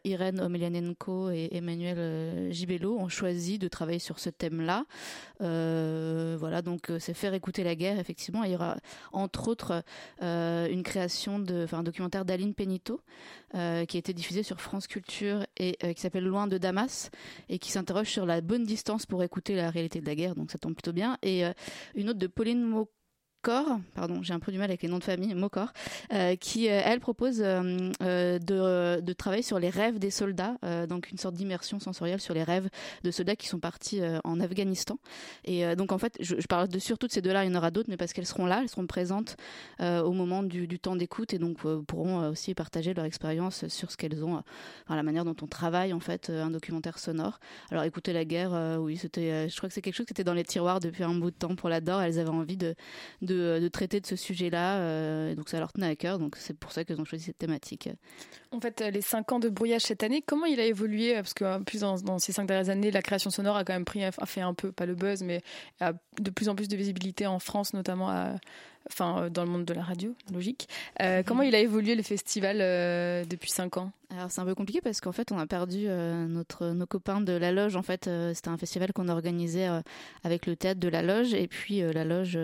[0.04, 4.84] Irène Omelianenko et Emmanuel Gibello ont choisi de travailler sur ce thème-là.
[5.38, 8.44] voilà donc c'est faire écouter la guerre effectivement.
[8.44, 8.76] Il y aura
[9.12, 9.82] entre autres
[10.20, 13.00] une création un documentaire d'Aline Penito
[13.54, 17.10] euh, qui a été diffusé sur France Culture et euh, qui s'appelle Loin de Damas
[17.48, 20.50] et qui s'interroge sur la bonne distance pour écouter la réalité de la guerre, donc
[20.50, 21.18] ça tombe plutôt bien.
[21.22, 21.52] Et euh,
[21.94, 22.90] une autre de Pauline Mo
[23.42, 25.72] Mocor, pardon, j'ai un peu du mal avec les noms de famille, Mocor,
[26.12, 30.56] euh, qui euh, elle propose euh, de, de, travailler sur les rêves des soldats,
[30.88, 32.68] donc une sorte d'immersion sensorielle sur les rêves
[33.02, 34.98] de soldats qui sont partis en Afghanistan.
[35.44, 37.70] Et donc en fait, je, parle de surtout de ces deux-là, il y en aura
[37.70, 39.36] d'autres, mais parce qu'elles seront là, elles seront présentes
[39.80, 43.96] au moment du, du temps d'écoute et donc pourront aussi partager leur expérience sur ce
[43.96, 44.42] qu'elles ont,
[44.86, 47.40] enfin, la manière dont on travaille en fait un documentaire sonore.
[47.70, 50.34] Alors écouter la guerre, oui, c'était, je crois que c'est quelque chose qui était dans
[50.34, 52.02] les tiroirs depuis un bout de temps pour l'adore.
[52.02, 52.74] Elles avaient envie de,
[53.68, 55.34] traiter de ce sujet-là.
[55.34, 57.88] donc ça leur tenait à cœur, donc c'est pour ça qu'ils ont choisi cette thématique.
[58.52, 61.62] En fait, les cinq ans de brouillage cette année, comment il a évolué Parce que
[61.62, 64.40] plus dans, ces cinq dernières années, la création sonore a quand même pris, a fait
[64.40, 65.42] un peu, pas le buzz, mais
[65.80, 68.34] a de plus en plus de visibilité en France, notamment à,
[68.88, 70.68] enfin dans le monde de la radio, logique.
[71.00, 71.24] Mhm.
[71.24, 72.58] Comment il a évolué le festival
[73.26, 73.92] depuis cinq ans?
[74.12, 77.20] Alors c'est un peu compliqué parce qu'en fait on a perdu euh, notre nos copains
[77.20, 79.82] de la loge en fait euh, c'était un festival qu'on organisait euh,
[80.24, 82.36] avec le théâtre de la loge et puis la loge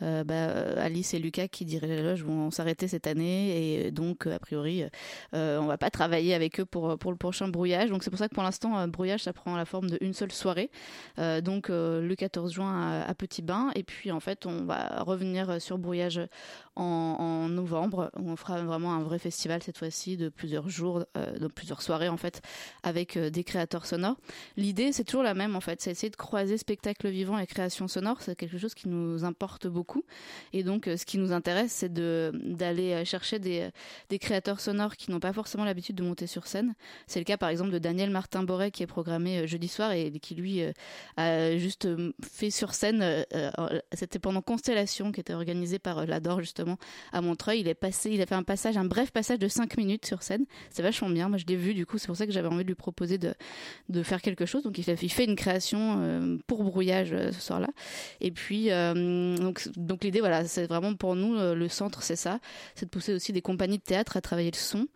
[0.00, 4.38] bah, Alice et Lucas qui diraient la loge vont s'arrêter cette année et donc a
[4.38, 4.84] priori
[5.32, 8.28] on va pas travailler avec eux pour pour le prochain brouillage donc c'est pour ça
[8.28, 10.70] que pour l'instant brouillage ça prend la forme d'une seule soirée
[11.42, 15.78] donc le 14 juin à, Petit Bain et puis en fait on va revenir sur
[15.78, 16.20] brouillage
[16.76, 21.04] en, en novembre où on fera vraiment un vrai festival cette fois-ci de plusieurs jours
[21.16, 22.40] euh, plusieurs soirées en fait,
[22.82, 24.16] avec euh, des créateurs sonores.
[24.56, 27.88] L'idée, c'est toujours la même en fait, c'est essayer de croiser spectacle vivant et création
[27.88, 28.20] sonore.
[28.20, 29.87] C'est quelque chose qui nous importe beaucoup.
[30.52, 33.68] Et donc, euh, ce qui nous intéresse, c'est de d'aller chercher des,
[34.08, 36.74] des créateurs sonores qui n'ont pas forcément l'habitude de monter sur scène.
[37.06, 40.10] C'est le cas par exemple de Daniel Martin Boré qui est programmé jeudi soir et
[40.20, 40.62] qui lui
[41.16, 41.88] a juste
[42.22, 43.24] fait sur scène.
[43.92, 46.78] C'était pendant Constellation qui était organisé par l'Ador justement
[47.12, 47.60] à Montreuil.
[47.60, 50.22] Il est passé, il a fait un passage, un bref passage de 5 minutes sur
[50.22, 50.44] scène.
[50.70, 51.28] C'est vachement bien.
[51.28, 53.18] Moi, je l'ai vu, du coup, c'est pour ça que j'avais envie de lui proposer
[53.18, 53.34] de,
[53.88, 54.62] de faire quelque chose.
[54.62, 57.68] Donc, il, fait une création euh, pour brouillage euh, ce soir-là.
[58.20, 62.38] Et puis, euh, donc, donc l'idée, voilà, c'est vraiment pour nous, le centre, c'est ça.
[62.74, 64.86] C'est de pousser aussi des compagnies de théâtre à travailler le son,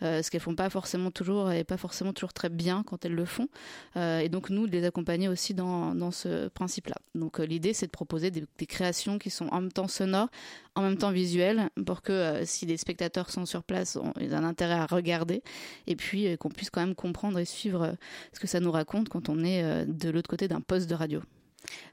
[0.00, 3.24] ce qu'elles font pas forcément toujours et pas forcément toujours très bien quand elles le
[3.24, 3.48] font.
[3.96, 6.96] et donc, nous, de les accompagner aussi dans, dans ce principe-là.
[7.14, 10.28] Donc, l'idée, c'est de proposer des, créations qui sont en même temps sonores,
[10.74, 14.44] en même temps visuelles, pour que si des spectateurs sont sur place, ils ont un
[14.44, 15.42] intérêt à regarder
[15.86, 17.92] et puis euh, qu'on puisse quand même comprendre et suivre euh,
[18.32, 20.94] ce que ça nous raconte quand on est euh, de l'autre côté d'un poste de
[20.94, 21.20] radio.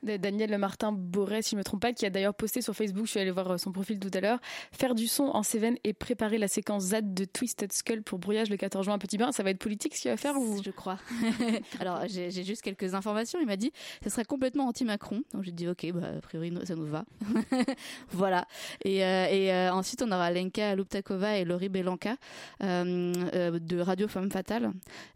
[0.03, 3.05] Daniel Martin Boré, si je ne me trompe pas, qui a d'ailleurs posté sur Facebook,
[3.05, 4.39] je suis allée voir son profil tout à l'heure,
[4.71, 8.49] faire du son en Cévennes et préparer la séquence Z de Twisted Skull pour brouillage
[8.49, 9.31] le 14 juin à Petit Bain.
[9.31, 10.61] Ça va être politique ce qu'il va faire ou?
[10.63, 10.97] Je crois.
[11.79, 13.39] Alors j'ai juste quelques informations.
[13.39, 13.71] Il m'a dit
[14.03, 15.21] ce serait complètement anti-Macron.
[15.33, 17.05] Donc j'ai dit ok, bah, a priori ça nous va.
[18.11, 18.47] voilà.
[18.83, 22.15] Et, euh, euh, ensuite on aura Lenka Luptakova et Laurie Belanka
[22.63, 24.71] euh, de Radio Femme Fatale.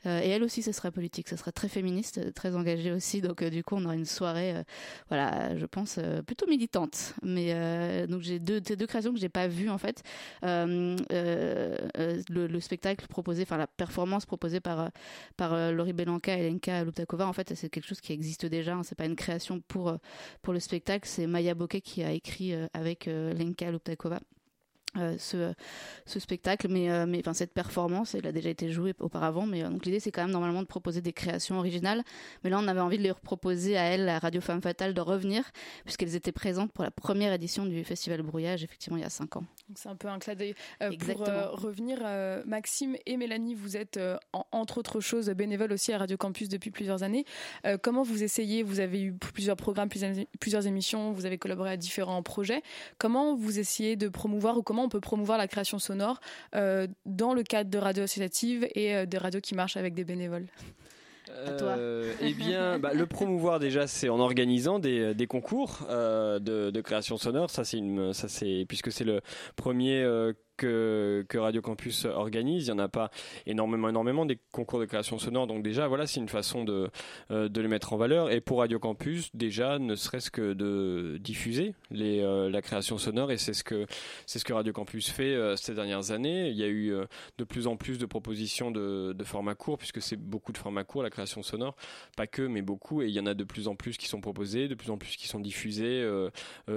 [0.06, 1.30] et elle aussi ce serait politique.
[1.30, 3.22] Ce serait très féministe, très engagée aussi.
[3.22, 4.64] Donc du coup on aura une soirée euh,
[5.10, 7.14] voilà, je pense euh, plutôt militante.
[7.24, 10.04] Mais euh, donc j'ai deux, créations que j'ai pas vues en fait.
[10.44, 10.98] Le,
[12.60, 14.92] spectacle proposé, enfin la performance proposée par
[15.38, 18.76] par Laurie Belanca et Lenka Luptakova, en fait, c'est quelque chose qui existe déjà.
[18.76, 18.84] Hein.
[18.84, 19.98] c'est pas une création pour
[20.42, 21.08] pour le spectacle.
[21.08, 24.20] C'est Maya Bokeh qui a écrit avec Lenka Luptakova.
[24.98, 25.54] Euh, ce,
[26.06, 29.64] ce spectacle, mais, euh, mais enfin cette performance, elle a déjà été jouée auparavant, mais
[29.64, 32.04] euh, donc l'idée c'est quand même normalement de proposer des créations originales,
[32.44, 35.00] mais là on avait envie de les proposer à elle, à Radio Femme Fatale, de
[35.00, 35.50] revenir,
[35.86, 39.38] puisqu'elles étaient présentes pour la première édition du Festival Brouillage, effectivement il y a cinq
[39.38, 39.46] ans.
[39.76, 40.56] C'est un peu un clin d'œil.
[41.08, 42.00] pour revenir,
[42.46, 43.98] Maxime et Mélanie, vous êtes
[44.52, 47.24] entre autres choses bénévoles aussi à Radio Campus depuis plusieurs années.
[47.82, 51.78] comment vous essayez, vous avez eu plusieurs programmes, plusieurs, plusieurs émissions, vous avez collaboré à
[51.78, 52.62] différents projets,
[52.98, 56.20] comment vous essayez de promouvoir ou comment on peut promouvoir la création sonore
[56.56, 60.04] euh, dans le cadre de radios associatives et euh, des radios qui marchent avec des
[60.04, 60.48] bénévoles
[61.48, 66.40] euh, eh bien, bah, le promouvoir déjà, c'est en organisant des, des concours de,
[66.72, 67.50] de, création sonore.
[67.50, 69.22] Ça, c'est une, ça c'est puisque c'est le
[69.56, 70.04] premier
[70.62, 72.68] que, Radio Campus organise.
[72.68, 73.10] Il n'y en a pas
[73.46, 75.48] énormément, énormément des concours de création sonore.
[75.48, 76.90] Donc déjà, voilà, c'est une façon de,
[77.32, 78.32] euh, de les mettre en valeur.
[78.32, 83.32] Et pour Radio Campus, déjà, ne serait-ce que de diffuser euh, la création sonore.
[83.32, 83.86] Et c'est ce que
[84.26, 86.50] c'est ce que Radio Campus fait euh, ces dernières années.
[86.50, 86.94] Il y a eu
[87.38, 90.84] de plus en plus de propositions de, de formats courts, puisque c'est beaucoup de formats
[90.84, 91.76] courts, la création sonore.
[92.16, 93.02] Pas que, mais beaucoup.
[93.02, 94.98] Et il y en a de plus en plus qui sont proposés, de plus en
[94.98, 96.08] plus qui sont diffusés,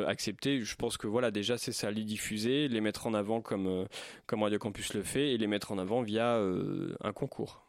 [0.06, 0.60] acceptés.
[0.62, 3.84] Je pense que voilà, déjà, c'est ça, les diffuser, les mettre en avant comme euh,
[4.26, 7.64] comme Radio Campus le fait et les mettre en avant via euh, un concours.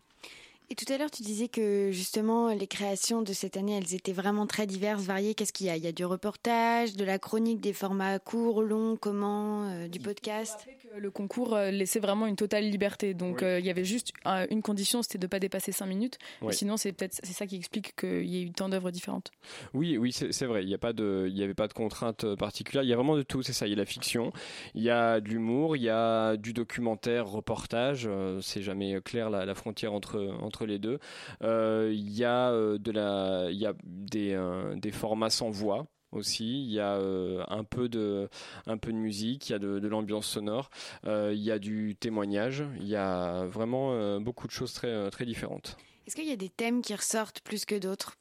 [0.72, 4.14] Et tout à l'heure, tu disais que justement, les créations de cette année, elles étaient
[4.14, 5.36] vraiment très diverses, variées.
[5.36, 5.78] Qu'est-ce qu'il y a?
[5.78, 10.00] Il y a du reportage, de la chronique, des formats courts, longs, comment, euh, du
[10.00, 10.68] podcast?
[10.98, 13.14] Le concours euh, laissait vraiment une totale liberté.
[13.14, 14.14] Donc, euh, il y avait juste
[14.50, 16.18] une condition, c'était de ne pas dépasser 5 minutes.
[16.52, 19.32] sinon, c'est peut-être c'est ça qui explique qu'il y ait eu tant d'œuvres différentes.
[19.74, 20.64] Oui, oui, c'est vrai.
[20.64, 22.84] Il n'y a pas de, il y avait pas de contraintes particulières.
[22.84, 23.44] Il y a vraiment de tout.
[23.44, 23.68] C'est ça.
[23.68, 24.32] Il y a la fiction,
[24.74, 28.10] il y a de l'humour, il y a du documentaire, reportage.
[28.42, 31.00] c'est jamais clair la, la frontière entre, entre les deux.
[31.42, 35.50] Euh, il y a euh, de la, il y a des, euh, des formats sans
[35.50, 36.64] voix aussi.
[36.64, 38.30] Il y a un peu de
[38.66, 40.70] un peu de musique, il y a de, l'ambiance sonore,
[41.06, 45.78] il y a du témoignage, il y a vraiment beaucoup de choses très différentes.
[46.08, 48.18] Est-ce qu'il y a des thèmes qui ressortent plus que d'autres?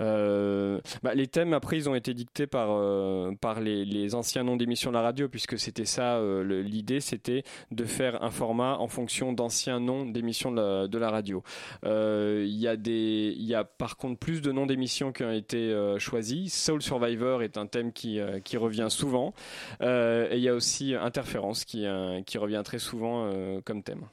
[0.00, 4.56] Euh, bah, les thèmes après ils ont été dictés par euh, par les, anciens noms
[4.56, 8.88] d'émissions de la radio puisque c'était ça euh, l'idée c'était de faire un format en
[8.88, 11.42] fonction d'anciens noms d'émissions de la, de la radio.
[11.84, 15.32] Il y a des il y a par contre plus de noms d'émissions qui ont
[15.32, 16.52] été choisis.
[16.52, 19.32] Soul Survivor est un thème qui qui revient souvent
[19.80, 21.86] et il y a aussi Interférence qui
[22.26, 23.30] qui revient très souvent
[23.64, 24.04] comme thème.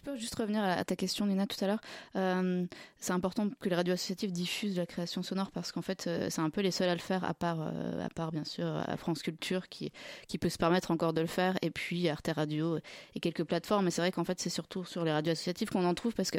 [0.00, 1.80] Je peux juste revenir à ta question, Nina, tout à l'heure.
[2.16, 2.64] Euh,
[2.98, 6.40] c'est important que les radios associatives diffusent la création sonore parce qu'en fait, euh, c'est
[6.40, 9.22] un peu les seuls à le faire, à part, euh, à part bien sûr France
[9.22, 9.92] Culture qui,
[10.26, 12.78] qui peut se permettre encore de le faire, et puis Arte Radio
[13.14, 13.84] et quelques plateformes.
[13.84, 16.30] Mais c'est vrai qu'en fait, c'est surtout sur les radios associatives qu'on en trouve parce
[16.30, 16.38] que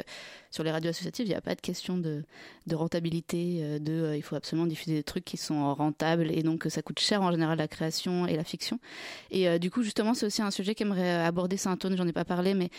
[0.50, 2.24] sur les radios associatives, il n'y a pas de question de,
[2.66, 6.82] de rentabilité, de il faut absolument diffuser des trucs qui sont rentables et donc ça
[6.82, 8.80] coûte cher en général la création et la fiction.
[9.30, 12.56] Et du coup, justement, c'est aussi un sujet qu'aimerait aborder Saint-Anne, j'en ai pas parlé,
[12.56, 12.72] mais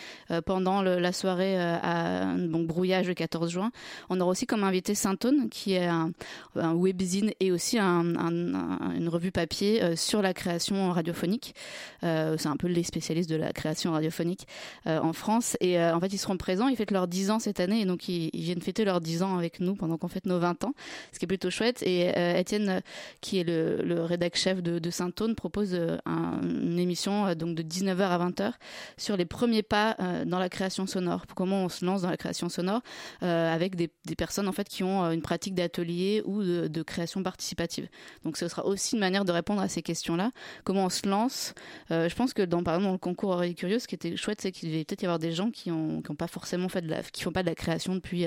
[0.45, 3.71] pendant la soirée euh, à brouillage le 14 juin,
[4.09, 6.11] on aura aussi comme invité Saint-Aune, qui est un,
[6.55, 11.55] webzine et aussi une revue papier euh, sur la création radiophonique.
[12.03, 14.47] Euh, c'est un peu les spécialistes de la création radiophonique
[14.85, 15.57] en France.
[15.59, 16.67] Et en fait, ils seront présents.
[16.67, 19.37] Ils fêtent leurs 10 ans cette année et donc ils, viennent fêter leurs 10 ans
[19.37, 20.73] avec nous pendant qu'on fête nos 20 ans,
[21.11, 21.83] ce qui est plutôt chouette.
[21.83, 22.81] Et Étienne,
[23.21, 25.73] qui est le, le rédac chef de, de Saint-Aune, propose
[26.05, 28.53] une émission donc de 19h à 20h
[28.97, 29.95] sur les premiers pas
[30.25, 32.81] dans la création sonore, comment on se lance dans la création sonore
[33.21, 37.23] euh, avec des, personnes en fait qui ont euh, une pratique d'atelier ou de, création
[37.23, 37.87] participative.
[38.25, 40.31] Donc ce sera aussi une manière de répondre à ces questions-là.
[40.63, 41.53] Comment on se lance
[41.91, 44.15] euh, Je pense que dans par exemple dans le concours Oreille Curieuse, ce qui était
[44.17, 46.69] chouette, c'est qu'il devait peut-être y avoir des gens qui ont, qui ont pas forcément
[46.69, 48.25] fait de la, qui font pas de la création depuis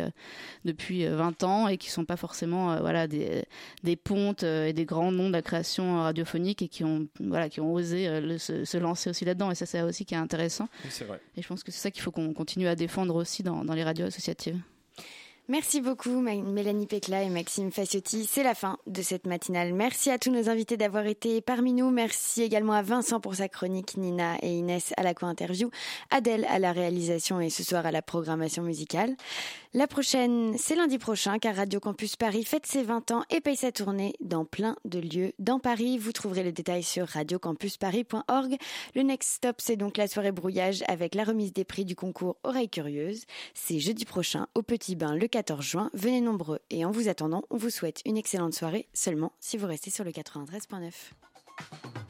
[0.64, 3.44] depuis 20 ans et qui sont pas forcément voilà des,
[3.82, 7.60] des pontes et des grands noms de la création radiophonique et qui ont voilà qui
[7.60, 10.68] ont osé se, se, lancer aussi là-dedans et ça c'est aussi qui est intéressant.
[10.88, 11.20] c'est vrai.
[11.36, 13.84] Et je pense que c'est ça qu'il faut qu'on continue à défendre aussi dans les
[13.84, 14.60] radios associatives.
[15.48, 18.26] Merci beaucoup Mélanie Pecla et Maxime Faciotti.
[18.26, 19.74] C'est la fin de cette matinale.
[19.74, 21.88] Merci à tous nos invités d'avoir été parmi nous.
[21.92, 25.70] Merci également à Vincent pour sa chronique, Nina et Inès à la co-interview,
[26.10, 29.14] Adèle à la réalisation et ce soir à la programmation musicale.
[29.72, 33.56] La prochaine, c'est lundi prochain car Radio Campus Paris fête ses 20 ans et paye
[33.56, 35.96] sa tournée dans plein de lieux dans Paris.
[35.96, 38.56] Vous trouverez le détail sur radiocampusparis.org.
[38.96, 42.36] Le next stop, c'est donc la soirée brouillage avec la remise des prix du concours
[42.42, 43.26] Oreilles Curieuses.
[43.54, 45.90] C'est jeudi prochain au Petit Bain le 14 juin.
[45.92, 49.66] Venez nombreux et en vous attendant, on vous souhaite une excellente soirée seulement si vous
[49.66, 52.05] restez sur le 93.9.